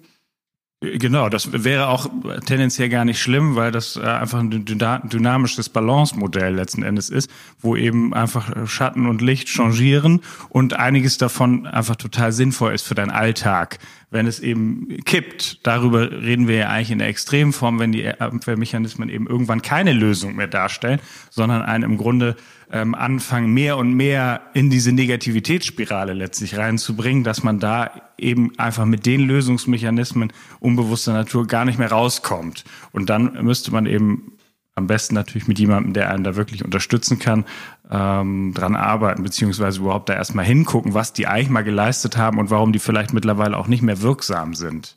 Genau, 0.83 1.29
das 1.29 1.49
wäre 1.53 1.87
auch 1.87 2.09
tendenziell 2.45 2.89
gar 2.89 3.05
nicht 3.05 3.23
schlimm, 3.23 3.55
weil 3.55 3.71
das 3.71 3.97
äh, 3.97 4.01
einfach 4.01 4.41
ein 4.41 4.51
dynamisches 4.51 5.69
Balance-Modell 5.69 6.57
letzten 6.57 6.83
Endes 6.83 7.09
ist, 7.09 7.31
wo 7.61 7.77
eben 7.77 8.13
einfach 8.13 8.67
Schatten 8.67 9.07
und 9.07 9.23
Licht 9.23 9.49
changieren 9.49 10.23
und 10.49 10.75
einiges 10.75 11.19
davon 11.19 11.69
einfach 11.69 11.95
total 11.95 12.33
sinnvoll 12.33 12.75
ist 12.75 12.83
für 12.83 12.97
deinen 12.97 13.13
Alltag. 13.13 13.79
Wenn 14.11 14.27
es 14.27 14.41
eben 14.41 14.89
kippt, 15.05 15.65
darüber 15.67 16.11
reden 16.11 16.49
wir 16.49 16.57
ja 16.57 16.69
eigentlich 16.69 16.91
in 16.91 16.99
der 16.99 17.09
Extremform, 17.09 17.79
wenn 17.79 17.93
die 17.93 18.09
Abwehrmechanismen 18.09 19.09
eben 19.09 19.29
irgendwann 19.29 19.63
keine 19.63 19.93
Lösung 19.93 20.35
mehr 20.35 20.49
darstellen, 20.49 20.99
sondern 21.31 21.63
einen 21.63 21.85
im 21.85 21.97
Grunde 21.97 22.37
ähm, 22.73 22.95
anfangen, 22.95 23.53
mehr 23.53 23.77
und 23.77 23.93
mehr 23.93 24.41
in 24.55 24.71
diese 24.71 24.93
Negativitätsspirale 24.93 26.15
letztlich 26.15 26.57
reinzubringen, 26.57 27.23
dass 27.23 27.43
man 27.43 27.61
da 27.61 27.91
eben 28.17 28.59
einfach 28.59 28.87
mit 28.87 29.05
den 29.05 29.21
Lösungsmechanismen 29.21 30.33
unbewusster 30.59 31.13
Natur 31.13 31.47
gar 31.47 31.67
nicht 31.67 31.79
mehr 31.79 31.91
rauskommt. 31.91 32.65
Und 32.91 33.11
dann 33.11 33.45
müsste 33.45 33.73
man 33.73 33.87
eben 33.87 34.33
am 34.75 34.87
besten 34.87 35.15
natürlich 35.15 35.49
mit 35.49 35.59
jemandem, 35.59 35.93
der 35.93 36.11
einen 36.11 36.25
da 36.25 36.35
wirklich 36.35 36.65
unterstützen 36.65 37.19
kann, 37.19 37.45
ähm, 37.91 38.55
dran 38.55 38.75
arbeiten, 38.75 39.23
beziehungsweise 39.23 39.81
überhaupt 39.81 40.09
da 40.09 40.15
erstmal 40.15 40.47
hingucken, 40.47 40.95
was 40.95 41.13
die 41.13 41.27
eigentlich 41.27 41.51
mal 41.51 41.65
geleistet 41.65 42.17
haben 42.17 42.39
und 42.39 42.51
warum 42.51 42.73
die 42.73 42.79
vielleicht 42.79 43.13
mittlerweile 43.13 43.59
auch 43.59 43.67
nicht 43.67 43.83
mehr 43.83 44.01
wirksam 44.01 44.55
sind. 44.55 44.97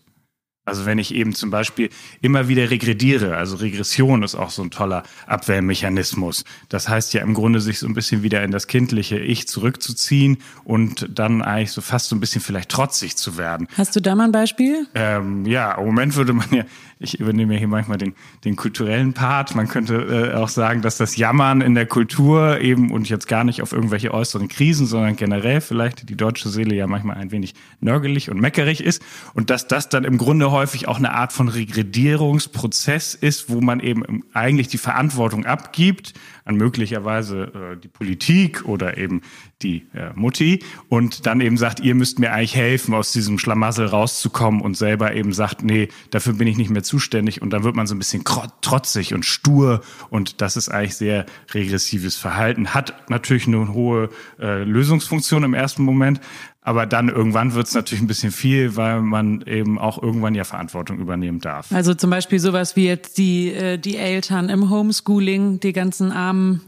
Also 0.65 0.88
wenn 0.88 0.98
ich 0.98 1.13
eben 1.13 1.34
zum 1.34 1.51
Beispiel 1.51 1.89
immer 2.21 2.47
wieder 2.47 2.71
regrediere, 2.71 3.38
also 3.38 3.58
Regression 3.58 4.23
ist 4.23 4.34
auch 4.34 4.49
so 4.49 4.63
ein 4.63 4.71
toller 4.71 5.04
Abwehrmechanismus. 5.28 6.43
Das 6.69 6.89
heißt 6.89 7.13
ja 7.13 7.21
im 7.21 7.36
Grunde 7.36 7.62
sich 7.62 7.78
so 7.78 7.88
ein 7.88 7.93
bisschen 7.93 8.23
wieder 8.23 8.43
in 8.43 8.49
das 8.49 8.65
kindliche 8.65 9.19
Ich 9.19 9.47
zurückzuziehen 9.47 10.39
und 10.63 11.08
dann 11.13 11.43
eigentlich 11.43 11.71
so 11.71 11.82
fast 11.82 12.10
so 12.10 12.15
ein 12.15 12.19
bisschen 12.19 12.41
vielleicht 12.41 12.69
trotzig 12.69 13.15
zu 13.15 13.38
werden. 13.38 13.67
Hast 13.78 13.95
du 13.95 14.01
da 14.01 14.15
mal 14.15 14.23
ein 14.23 14.32
Beispiel? 14.32 14.88
Ähm, 14.95 15.45
ja, 15.45 15.73
im 15.73 15.86
Moment 15.86 16.15
würde 16.15 16.34
man 16.34 16.47
ja, 16.51 16.63
ich 16.97 17.19
übernehme 17.19 17.54
ja 17.54 17.60
hier 17.60 17.67
manchmal 17.67 17.99
den, 17.99 18.15
den 18.43 18.56
kulturellen 18.56 19.13
Part. 19.13 19.54
Man 19.54 19.67
könnte 19.67 20.32
äh, 20.34 20.36
auch 20.36 20.49
sagen, 20.49 20.82
dass 20.82 20.97
das 20.97 21.15
Jammern 21.15 21.62
in 21.62 21.75
der 21.75 21.86
Kultur 21.86 22.60
eben 22.60 22.89
und 22.89 23.08
jetzt 23.08 23.28
gar 23.28 23.43
nicht 23.43 23.62
auf 23.62 23.71
irgendwelche 23.71 24.12
äußeren 24.12 24.47
Krisen, 24.47 24.88
sondern 24.88 25.15
generell 25.15 25.62
vielleicht 25.62 26.10
die 26.10 26.15
deutsche 26.15 26.49
Seele 26.49 26.73
ja 26.73 26.88
manchmal 26.88 27.17
ein 27.17 27.32
wenig 27.32 27.54
nörgelig 27.82 28.32
und 28.32 28.41
meckerig 28.41 28.84
ist 28.84 29.04
und 29.36 29.51
dass 29.51 29.67
das 29.67 29.89
dann 29.89 30.06
im 30.06 30.17
Grunde 30.17 30.55
häufig 30.56 30.88
auch 30.88 30.98
eine 30.98 31.12
Art 31.12 31.34
von 31.34 31.50
Regredierungsprozess 31.50 33.13
ist, 33.13 33.50
wo 33.50 33.60
man 33.60 33.82
eben 33.82 34.24
eigentlich 34.34 34.70
die 34.70 34.78
Verantwortung 34.78 35.46
abgibt 35.46 36.13
an 36.46 36.56
möglicherweise 36.56 37.76
äh, 37.76 37.78
die 37.78 37.89
Politik 37.89 38.65
oder 38.65 38.98
eben 38.98 39.22
die 39.65 39.88
äh, 39.93 40.12
Mutti 40.15 40.60
und 40.89 41.25
dann 41.25 41.41
eben 41.41 41.58
sagt, 41.58 41.80
ihr 41.80 41.95
müsst 41.95 42.19
mir 42.19 42.32
eigentlich 42.32 42.56
helfen, 42.56 42.93
aus 42.93 43.12
diesem 43.12 43.39
Schlamassel 43.39 43.88
rauszukommen 43.88 44.62
und 44.62 44.78
selber 44.78 45.13
eben 45.13 45.34
sagt, 45.34 45.63
nee, 45.63 45.89
dafür 46.12 46.34
bin 46.34 46.47
ich 46.47 46.58
nicht 46.58 46.69
mehr 46.69 46.84
zuständig 46.84 47.41
und 47.41 47.49
dann 47.51 47.63
wird 47.63 47.75
man 47.75 47.88
so 47.88 47.95
ein 47.95 47.99
bisschen 47.99 48.23
trotzig 48.62 49.13
und 49.13 49.25
stur 49.25 49.82
und 50.10 50.41
das 50.41 50.56
ist 50.56 50.69
eigentlich 50.69 50.95
sehr 50.95 51.25
regressives 51.54 52.15
Verhalten. 52.15 52.73
Hat 52.73 53.10
natürlich 53.10 53.47
eine 53.47 53.73
hohe 53.73 54.10
äh, 54.39 54.63
Lösungsfunktion 54.63 55.43
im 55.43 55.54
ersten 55.54 55.84
Moment, 55.84 56.21
aber 56.62 56.86
dann 56.86 57.10
irgendwann 57.10 57.54
wird 57.54 57.67
es 57.67 57.73
natürlich 57.73 58.04
ein 58.04 58.08
bisschen 58.08 58.32
viel, 58.32 58.75
weil 58.75 59.01
man 59.01 59.41
eben 59.47 59.78
auch 59.78 60.01
irgendwann 60.01 60.36
ja 60.36 60.43
Verantwortung 60.43 60.99
übernehmen 60.99 61.39
darf. 61.39 61.71
Also 61.71 61.93
zum 61.93 62.10
Beispiel 62.10 62.39
sowas 62.39 62.75
wie 62.75 62.86
jetzt 62.86 63.17
die, 63.17 63.51
äh, 63.51 63.78
die 63.78 63.97
Eltern 63.97 64.49
im 64.49 64.69
Homeschooling, 64.69 65.60
die 65.60 65.73
ganzen 65.73 66.12
Armen, 66.12 66.62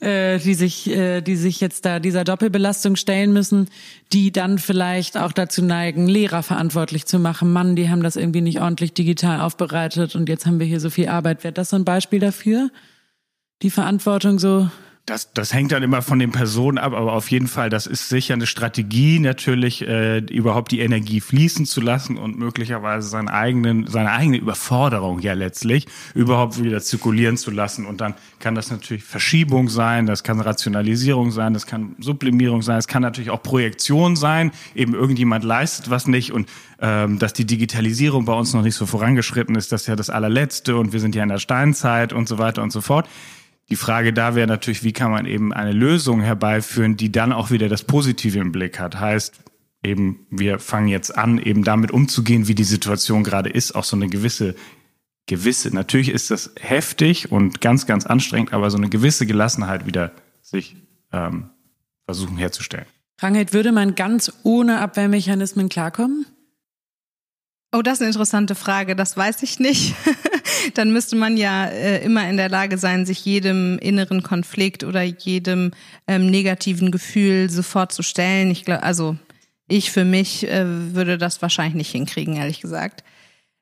äh, 0.00 0.38
die 0.38 0.54
sich, 0.54 0.88
äh, 0.90 1.20
die 1.20 1.36
sich 1.36 1.60
jetzt 1.60 1.84
da 1.84 1.98
dieser 1.98 2.24
Doppelbelastung 2.24 2.96
stellen 2.96 3.32
müssen, 3.32 3.68
die 4.12 4.30
dann 4.32 4.58
vielleicht 4.58 5.16
auch 5.16 5.32
dazu 5.32 5.62
neigen, 5.62 6.06
Lehrer 6.06 6.42
verantwortlich 6.42 7.06
zu 7.06 7.18
machen. 7.18 7.52
Mann, 7.52 7.76
die 7.76 7.90
haben 7.90 8.02
das 8.02 8.16
irgendwie 8.16 8.40
nicht 8.40 8.60
ordentlich 8.60 8.92
digital 8.92 9.40
aufbereitet 9.40 10.14
und 10.14 10.28
jetzt 10.28 10.46
haben 10.46 10.60
wir 10.60 10.66
hier 10.66 10.80
so 10.80 10.90
viel 10.90 11.08
Arbeit. 11.08 11.44
Wäre 11.44 11.52
das 11.52 11.70
so 11.70 11.76
ein 11.76 11.84
Beispiel 11.84 12.20
dafür? 12.20 12.70
Die 13.62 13.70
Verantwortung 13.70 14.38
so 14.38 14.70
das, 15.08 15.32
das 15.32 15.54
hängt 15.54 15.72
dann 15.72 15.82
immer 15.82 16.02
von 16.02 16.18
den 16.18 16.32
Personen 16.32 16.76
ab, 16.76 16.92
aber 16.92 17.12
auf 17.12 17.30
jeden 17.30 17.46
Fall, 17.46 17.70
das 17.70 17.86
ist 17.86 18.08
sicher 18.08 18.34
eine 18.34 18.46
Strategie, 18.46 19.18
natürlich 19.18 19.86
äh, 19.86 20.18
überhaupt 20.18 20.70
die 20.70 20.80
Energie 20.80 21.20
fließen 21.20 21.64
zu 21.64 21.80
lassen 21.80 22.18
und 22.18 22.38
möglicherweise 22.38 23.08
seinen 23.08 23.28
eigenen, 23.28 23.86
seine 23.86 24.12
eigene 24.12 24.36
Überforderung 24.36 25.20
ja 25.20 25.32
letztlich 25.32 25.86
überhaupt 26.14 26.62
wieder 26.62 26.80
zirkulieren 26.80 27.36
zu 27.36 27.50
lassen. 27.50 27.86
Und 27.86 28.00
dann 28.00 28.14
kann 28.38 28.54
das 28.54 28.70
natürlich 28.70 29.02
Verschiebung 29.02 29.68
sein, 29.68 30.06
das 30.06 30.22
kann 30.22 30.40
Rationalisierung 30.40 31.30
sein, 31.30 31.54
das 31.54 31.66
kann 31.66 31.94
Sublimierung 31.98 32.62
sein, 32.62 32.78
es 32.78 32.86
kann 32.86 33.02
natürlich 33.02 33.30
auch 33.30 33.42
Projektion 33.42 34.14
sein, 34.14 34.52
eben 34.74 34.94
irgendjemand 34.94 35.44
leistet 35.44 35.88
was 35.90 36.06
nicht 36.06 36.32
und 36.32 36.48
ähm, 36.80 37.18
dass 37.18 37.32
die 37.32 37.44
Digitalisierung 37.44 38.24
bei 38.26 38.34
uns 38.34 38.52
noch 38.52 38.62
nicht 38.62 38.76
so 38.76 38.86
vorangeschritten 38.86 39.56
ist, 39.56 39.72
das 39.72 39.82
ist 39.82 39.86
ja 39.86 39.96
das 39.96 40.10
allerletzte 40.10 40.76
und 40.76 40.92
wir 40.92 41.00
sind 41.00 41.14
ja 41.14 41.22
in 41.22 41.28
der 41.28 41.38
Steinzeit 41.38 42.12
und 42.12 42.28
so 42.28 42.38
weiter 42.38 42.62
und 42.62 42.72
so 42.72 42.80
fort. 42.80 43.08
Die 43.70 43.76
Frage 43.76 44.12
da 44.12 44.34
wäre 44.34 44.46
natürlich, 44.46 44.82
wie 44.82 44.92
kann 44.92 45.10
man 45.10 45.26
eben 45.26 45.52
eine 45.52 45.72
Lösung 45.72 46.20
herbeiführen, 46.20 46.96
die 46.96 47.12
dann 47.12 47.32
auch 47.32 47.50
wieder 47.50 47.68
das 47.68 47.84
Positive 47.84 48.38
im 48.38 48.50
Blick 48.50 48.78
hat. 48.78 48.98
Heißt, 48.98 49.34
eben, 49.82 50.26
wir 50.30 50.58
fangen 50.58 50.88
jetzt 50.88 51.16
an, 51.16 51.38
eben 51.38 51.64
damit 51.64 51.90
umzugehen, 51.90 52.48
wie 52.48 52.54
die 52.54 52.64
Situation 52.64 53.24
gerade 53.24 53.50
ist, 53.50 53.74
auch 53.74 53.84
so 53.84 53.96
eine 53.96 54.08
gewisse, 54.08 54.54
gewisse, 55.26 55.74
natürlich 55.74 56.08
ist 56.08 56.30
das 56.30 56.52
heftig 56.58 57.30
und 57.30 57.60
ganz, 57.60 57.86
ganz 57.86 58.06
anstrengend, 58.06 58.52
aber 58.52 58.70
so 58.70 58.78
eine 58.78 58.88
gewisse 58.88 59.26
Gelassenheit 59.26 59.86
wieder 59.86 60.12
sich 60.40 60.76
ähm, 61.12 61.50
versuchen 62.06 62.38
herzustellen. 62.38 62.86
Rangelt, 63.20 63.52
würde 63.52 63.72
man 63.72 63.94
ganz 63.94 64.32
ohne 64.44 64.78
Abwehrmechanismen 64.80 65.68
klarkommen? 65.68 66.24
Oh, 67.72 67.82
das 67.82 67.94
ist 67.94 68.00
eine 68.00 68.08
interessante 68.08 68.54
Frage. 68.54 68.96
Das 68.96 69.16
weiß 69.16 69.42
ich 69.42 69.58
nicht. 69.58 69.94
Dann 70.74 70.92
müsste 70.92 71.16
man 71.16 71.36
ja 71.36 71.66
äh, 71.66 72.02
immer 72.04 72.28
in 72.28 72.36
der 72.36 72.48
Lage 72.48 72.78
sein, 72.78 73.06
sich 73.06 73.24
jedem 73.24 73.78
inneren 73.78 74.22
Konflikt 74.22 74.84
oder 74.84 75.02
jedem 75.02 75.72
ähm, 76.06 76.30
negativen 76.30 76.90
Gefühl 76.90 77.50
sofort 77.50 77.92
zu 77.92 78.02
stellen. 78.02 78.50
Ich 78.50 78.64
glaube, 78.64 78.82
also 78.82 79.16
ich 79.68 79.90
für 79.90 80.04
mich 80.04 80.48
äh, 80.48 80.64
würde 80.94 81.18
das 81.18 81.42
wahrscheinlich 81.42 81.74
nicht 81.74 81.90
hinkriegen, 81.90 82.36
ehrlich 82.36 82.60
gesagt. 82.60 83.04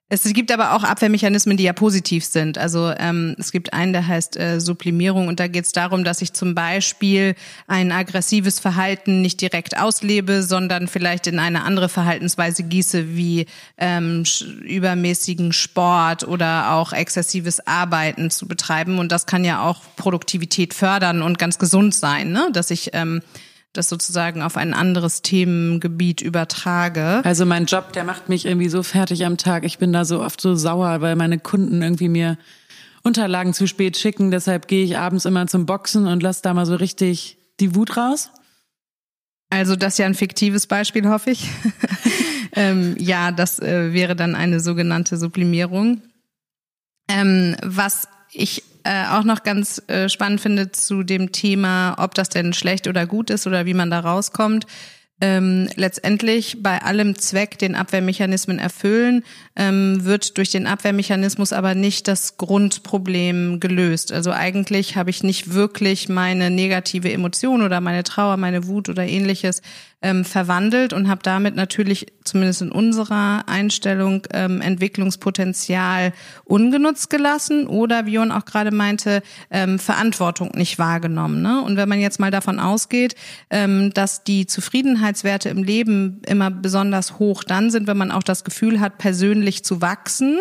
Es 0.08 0.22
gibt 0.22 0.52
aber 0.52 0.74
auch 0.74 0.84
Abwehrmechanismen, 0.84 1.56
die 1.56 1.64
ja 1.64 1.72
positiv 1.72 2.24
sind. 2.24 2.58
Also 2.58 2.92
ähm, 2.96 3.34
es 3.40 3.50
gibt 3.50 3.72
einen, 3.72 3.92
der 3.92 4.06
heißt 4.06 4.36
äh, 4.36 4.60
Sublimierung 4.60 5.26
und 5.26 5.40
da 5.40 5.48
geht 5.48 5.64
es 5.64 5.72
darum, 5.72 6.04
dass 6.04 6.22
ich 6.22 6.32
zum 6.32 6.54
Beispiel 6.54 7.34
ein 7.66 7.90
aggressives 7.90 8.60
Verhalten 8.60 9.20
nicht 9.20 9.40
direkt 9.40 9.76
auslebe, 9.76 10.44
sondern 10.44 10.86
vielleicht 10.86 11.26
in 11.26 11.40
eine 11.40 11.64
andere 11.64 11.88
Verhaltensweise 11.88 12.62
gieße, 12.62 13.16
wie 13.16 13.46
ähm, 13.78 14.22
übermäßigen 14.62 15.52
Sport 15.52 16.22
oder 16.22 16.74
auch 16.74 16.92
exzessives 16.92 17.66
Arbeiten 17.66 18.30
zu 18.30 18.46
betreiben. 18.46 19.00
Und 19.00 19.10
das 19.10 19.26
kann 19.26 19.44
ja 19.44 19.64
auch 19.64 19.82
Produktivität 19.96 20.72
fördern 20.72 21.20
und 21.20 21.40
ganz 21.40 21.58
gesund 21.58 21.92
sein, 21.96 22.30
ne? 22.30 22.48
dass 22.52 22.70
ich 22.70 22.90
ähm, 22.92 23.22
das 23.76 23.88
sozusagen 23.88 24.42
auf 24.42 24.56
ein 24.56 24.74
anderes 24.74 25.22
Themengebiet 25.22 26.20
übertrage. 26.20 27.20
Also 27.24 27.46
mein 27.46 27.66
Job, 27.66 27.92
der 27.92 28.04
macht 28.04 28.28
mich 28.28 28.46
irgendwie 28.46 28.68
so 28.68 28.82
fertig 28.82 29.24
am 29.24 29.36
Tag. 29.36 29.64
Ich 29.64 29.78
bin 29.78 29.92
da 29.92 30.04
so 30.04 30.22
oft 30.22 30.40
so 30.40 30.54
sauer, 30.54 31.00
weil 31.00 31.16
meine 31.16 31.38
Kunden 31.38 31.82
irgendwie 31.82 32.08
mir 32.08 32.38
Unterlagen 33.02 33.54
zu 33.54 33.66
spät 33.66 33.96
schicken. 33.96 34.30
Deshalb 34.30 34.66
gehe 34.68 34.84
ich 34.84 34.98
abends 34.98 35.24
immer 35.24 35.46
zum 35.46 35.66
Boxen 35.66 36.06
und 36.06 36.22
lasse 36.22 36.42
da 36.42 36.54
mal 36.54 36.66
so 36.66 36.74
richtig 36.74 37.38
die 37.60 37.74
Wut 37.74 37.96
raus. 37.96 38.30
Also 39.48 39.76
das 39.76 39.94
ist 39.94 39.98
ja 39.98 40.06
ein 40.06 40.14
fiktives 40.14 40.66
Beispiel, 40.66 41.08
hoffe 41.08 41.30
ich. 41.30 41.48
ähm, 42.52 42.96
ja, 42.98 43.30
das 43.30 43.60
äh, 43.60 43.92
wäre 43.92 44.16
dann 44.16 44.34
eine 44.34 44.60
sogenannte 44.60 45.16
Sublimierung. 45.16 46.02
Ähm, 47.08 47.56
was 47.62 48.08
ich 48.32 48.64
äh, 48.86 49.06
auch 49.10 49.24
noch 49.24 49.42
ganz 49.42 49.82
äh, 49.88 50.08
spannend 50.08 50.40
finde 50.40 50.70
zu 50.70 51.02
dem 51.02 51.32
Thema, 51.32 51.96
ob 51.98 52.14
das 52.14 52.28
denn 52.28 52.52
schlecht 52.52 52.86
oder 52.86 53.04
gut 53.06 53.30
ist 53.30 53.46
oder 53.46 53.66
wie 53.66 53.74
man 53.74 53.90
da 53.90 54.00
rauskommt. 54.00 54.66
Ähm, 55.18 55.68
letztendlich 55.76 56.62
bei 56.62 56.82
allem 56.82 57.18
Zweck 57.18 57.58
den 57.58 57.74
Abwehrmechanismen 57.74 58.58
erfüllen, 58.58 59.24
ähm, 59.56 60.04
wird 60.04 60.36
durch 60.36 60.50
den 60.50 60.66
Abwehrmechanismus 60.66 61.54
aber 61.54 61.74
nicht 61.74 62.06
das 62.06 62.36
Grundproblem 62.36 63.58
gelöst. 63.58 64.12
Also 64.12 64.30
eigentlich 64.30 64.94
habe 64.96 65.08
ich 65.08 65.22
nicht 65.22 65.54
wirklich 65.54 66.10
meine 66.10 66.50
negative 66.50 67.10
Emotion 67.10 67.62
oder 67.62 67.80
meine 67.80 68.04
Trauer, 68.04 68.36
meine 68.36 68.66
Wut 68.66 68.90
oder 68.90 69.06
ähnliches 69.06 69.62
ähm, 70.02 70.24
verwandelt 70.24 70.92
und 70.92 71.08
habe 71.08 71.22
damit 71.22 71.56
natürlich 71.56 72.06
zumindest 72.22 72.62
in 72.62 72.70
unserer 72.70 73.48
Einstellung 73.48 74.26
ähm, 74.32 74.60
Entwicklungspotenzial 74.60 76.12
ungenutzt 76.44 77.08
gelassen 77.08 77.66
oder 77.66 78.06
wie 78.06 78.12
Jon 78.12 78.30
auch 78.30 78.44
gerade 78.44 78.70
meinte, 78.70 79.22
ähm, 79.50 79.78
Verantwortung 79.78 80.50
nicht 80.54 80.78
wahrgenommen. 80.78 81.40
Ne? 81.40 81.62
Und 81.62 81.76
wenn 81.76 81.88
man 81.88 82.00
jetzt 82.00 82.20
mal 82.20 82.30
davon 82.30 82.60
ausgeht, 82.60 83.14
ähm, 83.50 83.92
dass 83.94 84.22
die 84.22 84.46
Zufriedenheitswerte 84.46 85.48
im 85.48 85.62
Leben 85.62 86.20
immer 86.26 86.50
besonders 86.50 87.18
hoch 87.18 87.42
dann 87.42 87.70
sind, 87.70 87.86
wenn 87.86 87.96
man 87.96 88.10
auch 88.10 88.22
das 88.22 88.44
Gefühl 88.44 88.80
hat, 88.80 88.98
persönlich 88.98 89.64
zu 89.64 89.80
wachsen, 89.80 90.38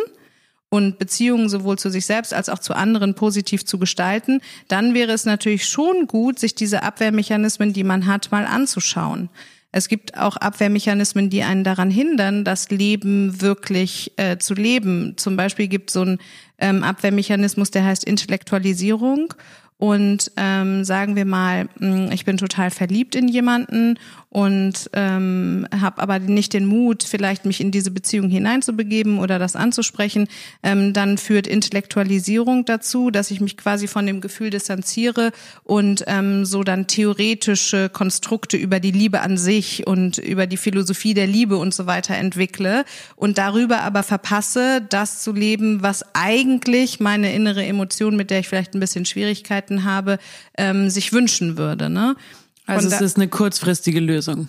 und 0.76 1.00
Beziehungen 1.00 1.50
sowohl 1.50 1.78
zu 1.78 1.90
sich 1.90 2.06
selbst 2.06 2.34
als 2.34 2.50
auch 2.50 2.60
zu 2.60 2.74
anderen 2.74 3.16
positiv 3.16 3.66
zu 3.66 3.80
gestalten, 3.80 4.42
dann 4.68 4.94
wäre 4.94 5.14
es 5.14 5.26
natürlich 5.26 5.66
schon 5.66 6.08
gut, 6.08 6.40
sich 6.40 6.56
diese 6.56 6.84
Abwehrmechanismen, 6.84 7.74
die 7.74 7.84
man 7.84 8.06
hat, 8.06 8.32
mal 8.32 8.46
anzuschauen. 8.46 9.30
Es 9.72 9.90
gibt 9.90 10.18
auch 10.18 10.38
Abwehrmechanismen, 10.38 11.30
die 11.30 11.44
einen 11.44 11.66
daran 11.66 11.92
hindern, 11.92 12.46
das 12.46 12.70
Leben 12.70 13.42
wirklich 13.42 14.14
äh, 14.16 14.38
zu 14.38 14.54
leben. 14.54 15.16
Zum 15.18 15.36
Beispiel 15.36 15.68
gibt 15.68 15.90
es 15.90 15.94
so 15.96 16.02
einen 16.02 16.20
ähm, 16.60 16.84
Abwehrmechanismus, 16.84 17.72
der 17.72 17.84
heißt 17.84 18.06
Intellektualisierung. 18.06 19.34
Und 19.78 20.32
ähm, 20.38 20.86
sagen 20.86 21.18
wir 21.18 21.26
mal, 21.26 21.68
hm, 21.80 22.10
ich 22.14 22.24
bin 22.24 22.38
total 22.38 22.72
verliebt 22.72 23.16
in 23.16 23.28
jemanden 23.28 24.00
und 24.36 24.90
ähm, 24.92 25.66
habe 25.80 26.02
aber 26.02 26.20
nicht 26.20 26.52
den 26.52 26.66
Mut, 26.66 27.04
vielleicht 27.04 27.46
mich 27.46 27.62
in 27.62 27.72
diese 27.72 27.90
Beziehung 27.90 28.30
hineinzubegeben 28.30 29.20
oder 29.20 29.40
das 29.40 29.56
anzusprechen, 29.56 30.28
ähm, 30.62 30.92
dann 30.92 31.18
führt 31.18 31.48
Intellektualisierung 31.48 32.66
dazu, 32.66 33.12
dass 33.12 33.32
ich 33.32 33.40
mich 33.40 33.56
quasi 33.56 33.88
von 33.88 34.06
dem 34.06 34.20
Gefühl 34.20 34.50
distanziere 34.50 35.32
und 35.64 36.04
ähm, 36.08 36.44
so 36.44 36.64
dann 36.64 36.86
theoretische 36.86 37.88
Konstrukte 37.88 38.58
über 38.58 38.82
die 38.82 38.92
Liebe 38.92 39.22
an 39.22 39.38
sich 39.38 39.88
und 39.88 40.18
über 40.18 40.48
die 40.48 40.58
Philosophie 40.58 41.14
der 41.14 41.28
Liebe 41.28 41.56
und 41.56 41.74
so 41.74 41.86
weiter 41.86 42.16
entwickle 42.16 42.84
und 43.16 43.38
darüber 43.38 43.84
aber 43.84 44.04
verpasse, 44.04 44.82
das 44.90 45.24
zu 45.24 45.32
leben, 45.32 45.82
was 45.82 46.04
eigentlich 46.14 47.00
meine 47.00 47.34
innere 47.34 47.66
Emotion, 47.66 48.18
mit 48.18 48.32
der 48.32 48.40
ich 48.40 48.50
vielleicht 48.50 48.74
ein 48.74 48.82
bisschen 48.82 49.06
Schwierigkeiten 49.06 49.86
habe, 49.86 50.20
ähm, 50.58 50.90
sich 50.90 51.14
wünschen 51.14 51.58
würde. 51.58 51.90
Ne? 51.90 52.18
Also 52.66 52.88
es 52.88 53.02
ist 53.02 53.18
eine 53.18 53.28
kurzfristige 53.28 54.00
Lösung. 54.00 54.48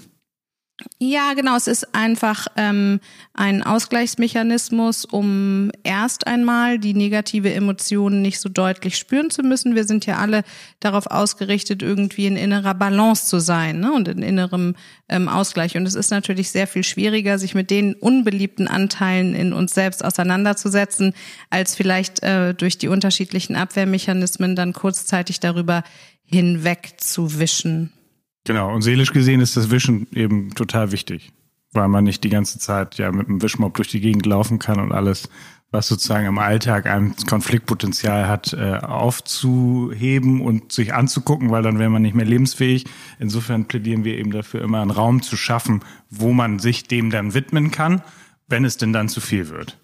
Ja, 0.98 1.32
genau. 1.32 1.56
Es 1.56 1.68
ist 1.68 1.94
einfach 1.94 2.48
ähm, 2.56 3.00
ein 3.32 3.62
Ausgleichsmechanismus, 3.62 5.06
um 5.06 5.70
erst 5.84 6.26
einmal 6.26 6.78
die 6.78 6.92
negative 6.92 7.52
Emotion 7.54 8.20
nicht 8.20 8.40
so 8.40 8.50
deutlich 8.50 8.98
spüren 8.98 9.30
zu 9.30 9.42
müssen. 9.42 9.74
Wir 9.74 9.84
sind 9.84 10.04
ja 10.04 10.18
alle 10.18 10.42
darauf 10.80 11.06
ausgerichtet, 11.06 11.82
irgendwie 11.82 12.26
in 12.26 12.36
innerer 12.36 12.74
Balance 12.74 13.26
zu 13.26 13.38
sein 13.40 13.80
ne? 13.80 13.90
und 13.90 14.06
in 14.06 14.20
innerem 14.20 14.76
ähm, 15.08 15.28
Ausgleich. 15.28 15.78
Und 15.78 15.86
es 15.86 15.94
ist 15.94 16.10
natürlich 16.10 16.50
sehr 16.50 16.66
viel 16.66 16.84
schwieriger, 16.84 17.38
sich 17.38 17.54
mit 17.54 17.70
den 17.70 17.94
unbeliebten 17.94 18.68
Anteilen 18.68 19.34
in 19.34 19.54
uns 19.54 19.72
selbst 19.72 20.04
auseinanderzusetzen, 20.04 21.14
als 21.48 21.74
vielleicht 21.74 22.22
äh, 22.22 22.52
durch 22.52 22.76
die 22.76 22.88
unterschiedlichen 22.88 23.56
Abwehrmechanismen 23.56 24.54
dann 24.54 24.74
kurzzeitig 24.74 25.40
darüber 25.40 25.84
hinwegzuwischen. 26.26 27.95
Genau, 28.46 28.72
und 28.72 28.82
seelisch 28.82 29.12
gesehen 29.12 29.40
ist 29.40 29.56
das 29.56 29.70
Wischen 29.70 30.06
eben 30.12 30.54
total 30.54 30.92
wichtig, 30.92 31.32
weil 31.72 31.88
man 31.88 32.04
nicht 32.04 32.22
die 32.22 32.28
ganze 32.28 32.60
Zeit 32.60 32.96
ja 32.96 33.10
mit 33.10 33.28
einem 33.28 33.42
Wischmob 33.42 33.74
durch 33.74 33.88
die 33.88 34.00
Gegend 34.00 34.24
laufen 34.24 34.60
kann 34.60 34.78
und 34.78 34.92
alles, 34.92 35.28
was 35.72 35.88
sozusagen 35.88 36.26
im 36.26 36.38
Alltag 36.38 36.86
ein 36.86 37.16
Konfliktpotenzial 37.28 38.28
hat, 38.28 38.52
äh, 38.52 38.76
aufzuheben 38.76 40.40
und 40.40 40.70
sich 40.70 40.94
anzugucken, 40.94 41.50
weil 41.50 41.64
dann 41.64 41.80
wäre 41.80 41.90
man 41.90 42.02
nicht 42.02 42.14
mehr 42.14 42.24
lebensfähig. 42.24 42.84
Insofern 43.18 43.66
plädieren 43.66 44.04
wir 44.04 44.16
eben 44.16 44.30
dafür, 44.30 44.62
immer 44.62 44.80
einen 44.80 44.92
Raum 44.92 45.22
zu 45.22 45.36
schaffen, 45.36 45.80
wo 46.08 46.32
man 46.32 46.60
sich 46.60 46.84
dem 46.84 47.10
dann 47.10 47.34
widmen 47.34 47.72
kann, 47.72 48.00
wenn 48.46 48.64
es 48.64 48.76
denn 48.76 48.92
dann 48.92 49.08
zu 49.08 49.20
viel 49.20 49.48
wird. 49.48 49.76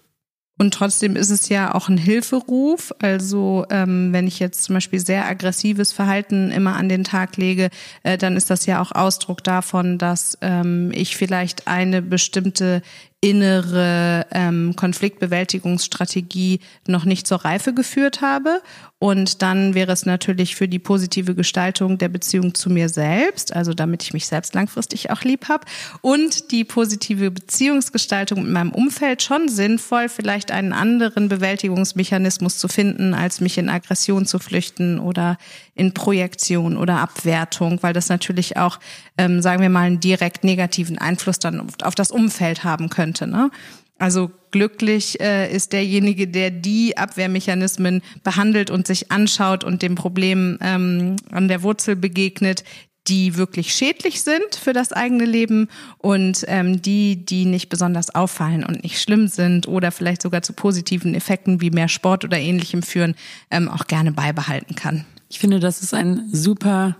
Und 0.59 0.73
trotzdem 0.73 1.15
ist 1.15 1.31
es 1.31 1.49
ja 1.49 1.73
auch 1.73 1.89
ein 1.89 1.97
Hilferuf. 1.97 2.93
Also 2.99 3.65
ähm, 3.69 4.13
wenn 4.13 4.27
ich 4.27 4.39
jetzt 4.39 4.63
zum 4.63 4.75
Beispiel 4.75 4.99
sehr 4.99 5.25
aggressives 5.25 5.91
Verhalten 5.91 6.51
immer 6.51 6.75
an 6.75 6.89
den 6.89 7.03
Tag 7.03 7.37
lege, 7.37 7.69
äh, 8.03 8.17
dann 8.17 8.37
ist 8.37 8.49
das 8.49 8.65
ja 8.65 8.81
auch 8.81 8.91
Ausdruck 8.91 9.43
davon, 9.43 9.97
dass 9.97 10.37
ähm, 10.41 10.91
ich 10.93 11.17
vielleicht 11.17 11.67
eine 11.67 12.01
bestimmte 12.01 12.83
innere 13.23 14.27
ähm, 14.31 14.75
Konfliktbewältigungsstrategie 14.75 16.59
noch 16.87 17.05
nicht 17.05 17.25
zur 17.25 17.45
Reife 17.45 17.73
geführt 17.73 18.19
habe. 18.19 18.61
Und 18.99 19.41
dann 19.41 19.75
wäre 19.75 19.91
es 19.91 20.05
natürlich 20.05 20.55
für 20.55 20.69
die 20.69 20.79
positive 20.79 21.35
Gestaltung 21.35 21.97
der 21.97 22.07
Beziehung 22.07 22.53
zu 22.53 22.69
mir 22.69 22.87
selbst, 22.87 23.53
also 23.53 23.73
damit 23.73 24.01
ich 24.03 24.13
mich 24.13 24.27
selbst 24.27 24.55
langfristig 24.55 25.09
auch 25.11 25.23
lieb 25.23 25.49
habe, 25.49 25.65
und 25.99 26.51
die 26.51 26.63
positive 26.63 27.29
Beziehungsgestaltung 27.29 28.43
mit 28.43 28.51
meinem 28.53 28.71
Umfeld 28.71 29.21
schon 29.21 29.49
sinnvoll, 29.49 30.07
vielleicht 30.07 30.51
einen 30.51 30.71
anderen 30.71 31.27
Bewältigungsmechanismus 31.27 32.57
zu 32.57 32.69
finden, 32.69 33.13
als 33.13 33.41
mich 33.41 33.57
in 33.57 33.67
Aggression 33.67 34.25
zu 34.25 34.39
flüchten 34.39 34.99
oder 34.99 35.37
in 35.75 35.93
Projektion 35.93 36.77
oder 36.77 36.99
Abwertung, 36.99 37.79
weil 37.81 37.93
das 37.93 38.07
natürlich 38.07 38.55
auch, 38.55 38.79
ähm, 39.17 39.41
sagen 39.41 39.61
wir 39.61 39.69
mal, 39.69 39.81
einen 39.81 39.99
direkt 39.99 40.45
negativen 40.45 40.97
Einfluss 40.97 41.39
dann 41.39 41.67
auf 41.81 41.95
das 41.95 42.09
Umfeld 42.09 42.63
haben 42.63 42.89
könnte. 43.13 43.27
Ne? 43.27 43.51
Also 43.99 44.31
glücklich 44.51 45.19
äh, 45.21 45.53
ist 45.53 45.73
derjenige, 45.73 46.27
der 46.27 46.51
die 46.51 46.97
Abwehrmechanismen 46.97 48.01
behandelt 48.23 48.69
und 48.69 48.87
sich 48.87 49.11
anschaut 49.11 49.63
und 49.63 49.81
dem 49.81 49.95
Problem 49.95 50.57
ähm, 50.61 51.15
an 51.31 51.47
der 51.47 51.63
Wurzel 51.63 51.95
begegnet, 51.95 52.63
die 53.07 53.35
wirklich 53.35 53.73
schädlich 53.73 54.21
sind 54.21 54.55
für 54.55 54.71
das 54.71 54.93
eigene 54.93 55.25
Leben 55.25 55.67
und 55.97 56.45
ähm, 56.47 56.81
die, 56.81 57.25
die 57.25 57.45
nicht 57.45 57.67
besonders 57.67 58.15
auffallen 58.15 58.63
und 58.63 58.81
nicht 58.83 59.01
schlimm 59.01 59.27
sind 59.27 59.67
oder 59.67 59.91
vielleicht 59.91 60.21
sogar 60.21 60.41
zu 60.41 60.53
positiven 60.53 61.13
Effekten 61.13 61.59
wie 61.59 61.69
mehr 61.69 61.89
Sport 61.89 62.23
oder 62.23 62.39
ähnlichem 62.39 62.81
führen, 62.81 63.15
ähm, 63.51 63.67
auch 63.67 63.87
gerne 63.87 64.13
beibehalten 64.13 64.75
kann. 64.75 65.05
Ich 65.29 65.39
finde, 65.39 65.59
das 65.59 65.81
ist 65.81 65.93
ein 65.93 66.29
super 66.31 66.95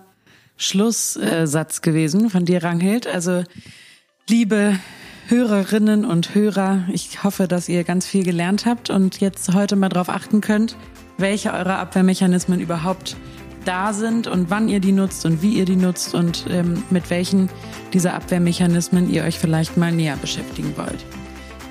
Schlusssatz 0.58 1.82
gewesen 1.82 2.30
von 2.30 2.44
dir, 2.44 2.64
Ranghild. 2.64 3.08
Also, 3.08 3.44
liebe 4.28 4.78
Hörerinnen 5.28 6.04
und 6.04 6.36
Hörer, 6.36 6.84
ich 6.92 7.24
hoffe, 7.24 7.48
dass 7.48 7.70
ihr 7.70 7.84
ganz 7.84 8.06
viel 8.06 8.24
gelernt 8.24 8.66
habt 8.66 8.90
und 8.90 9.22
jetzt 9.22 9.54
heute 9.54 9.76
mal 9.78 9.90
darauf 9.90 10.10
achten 10.10 10.42
könnt, 10.42 10.76
welche 11.18 11.54
eurer 11.54 11.80
Abwehrmechanismen 11.80 12.60
überhaupt 12.60 13.16
da 13.64 13.94
sind 13.94 14.28
und 14.28 14.50
wann 14.50 14.68
ihr 14.68 14.82
die 14.82 14.92
nutzt 14.92 15.26
und 15.26 15.42
wie 15.42 15.54
ihr 15.54 15.64
die 15.64 15.78
nutzt 15.78 16.14
und 16.14 16.46
ähm, 16.50 16.84
mit 16.90 17.10
welchen 17.10 17.50
dieser 17.94 18.16
Abwehrmechanismen 18.16 19.10
ihr 19.10 19.24
euch 19.24 19.40
vielleicht 19.40 19.78
mal 19.78 19.94
näher 19.94 20.18
beschäftigen 20.18 20.74
wollt. 20.76 21.06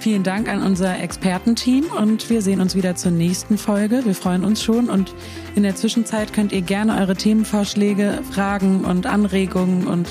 Vielen 0.01 0.23
Dank 0.23 0.49
an 0.49 0.63
unser 0.63 0.99
Expertenteam 0.99 1.85
und 1.97 2.29
wir 2.31 2.43
sehen 2.43 2.61
uns 2.61 2.75
wieder 2.75 2.97
zur 2.97 3.13
nächsten 3.13 3.59
Folge. 3.59 4.05
Wir 4.05 4.15
freuen 4.15 4.45
uns 4.45 4.63
schon 4.63 4.89
und 4.89 5.15
in 5.55 5.63
der 5.63 5.77
Zwischenzeit 5.77 6.33
könnt 6.33 6.53
ihr 6.53 6.63
gerne 6.63 6.99
eure 6.99 7.15
Themenvorschläge, 7.15 8.21
Fragen 8.33 8.85
und 8.85 9.07
Anregungen 9.07 9.87
und 9.87 10.09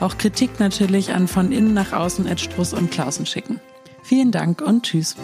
auch 0.00 0.18
Kritik 0.18 0.60
natürlich 0.60 1.12
an 1.12 1.28
von 1.28 1.52
innen 1.52 1.74
nach 1.74 1.92
außen 1.92 2.26
at 2.26 2.40
Struss 2.40 2.72
und 2.72 2.90
Klausen 2.90 3.26
schicken. 3.26 3.60
Vielen 4.02 4.32
Dank 4.32 4.60
und 4.60 4.84
tschüss. 4.84 5.16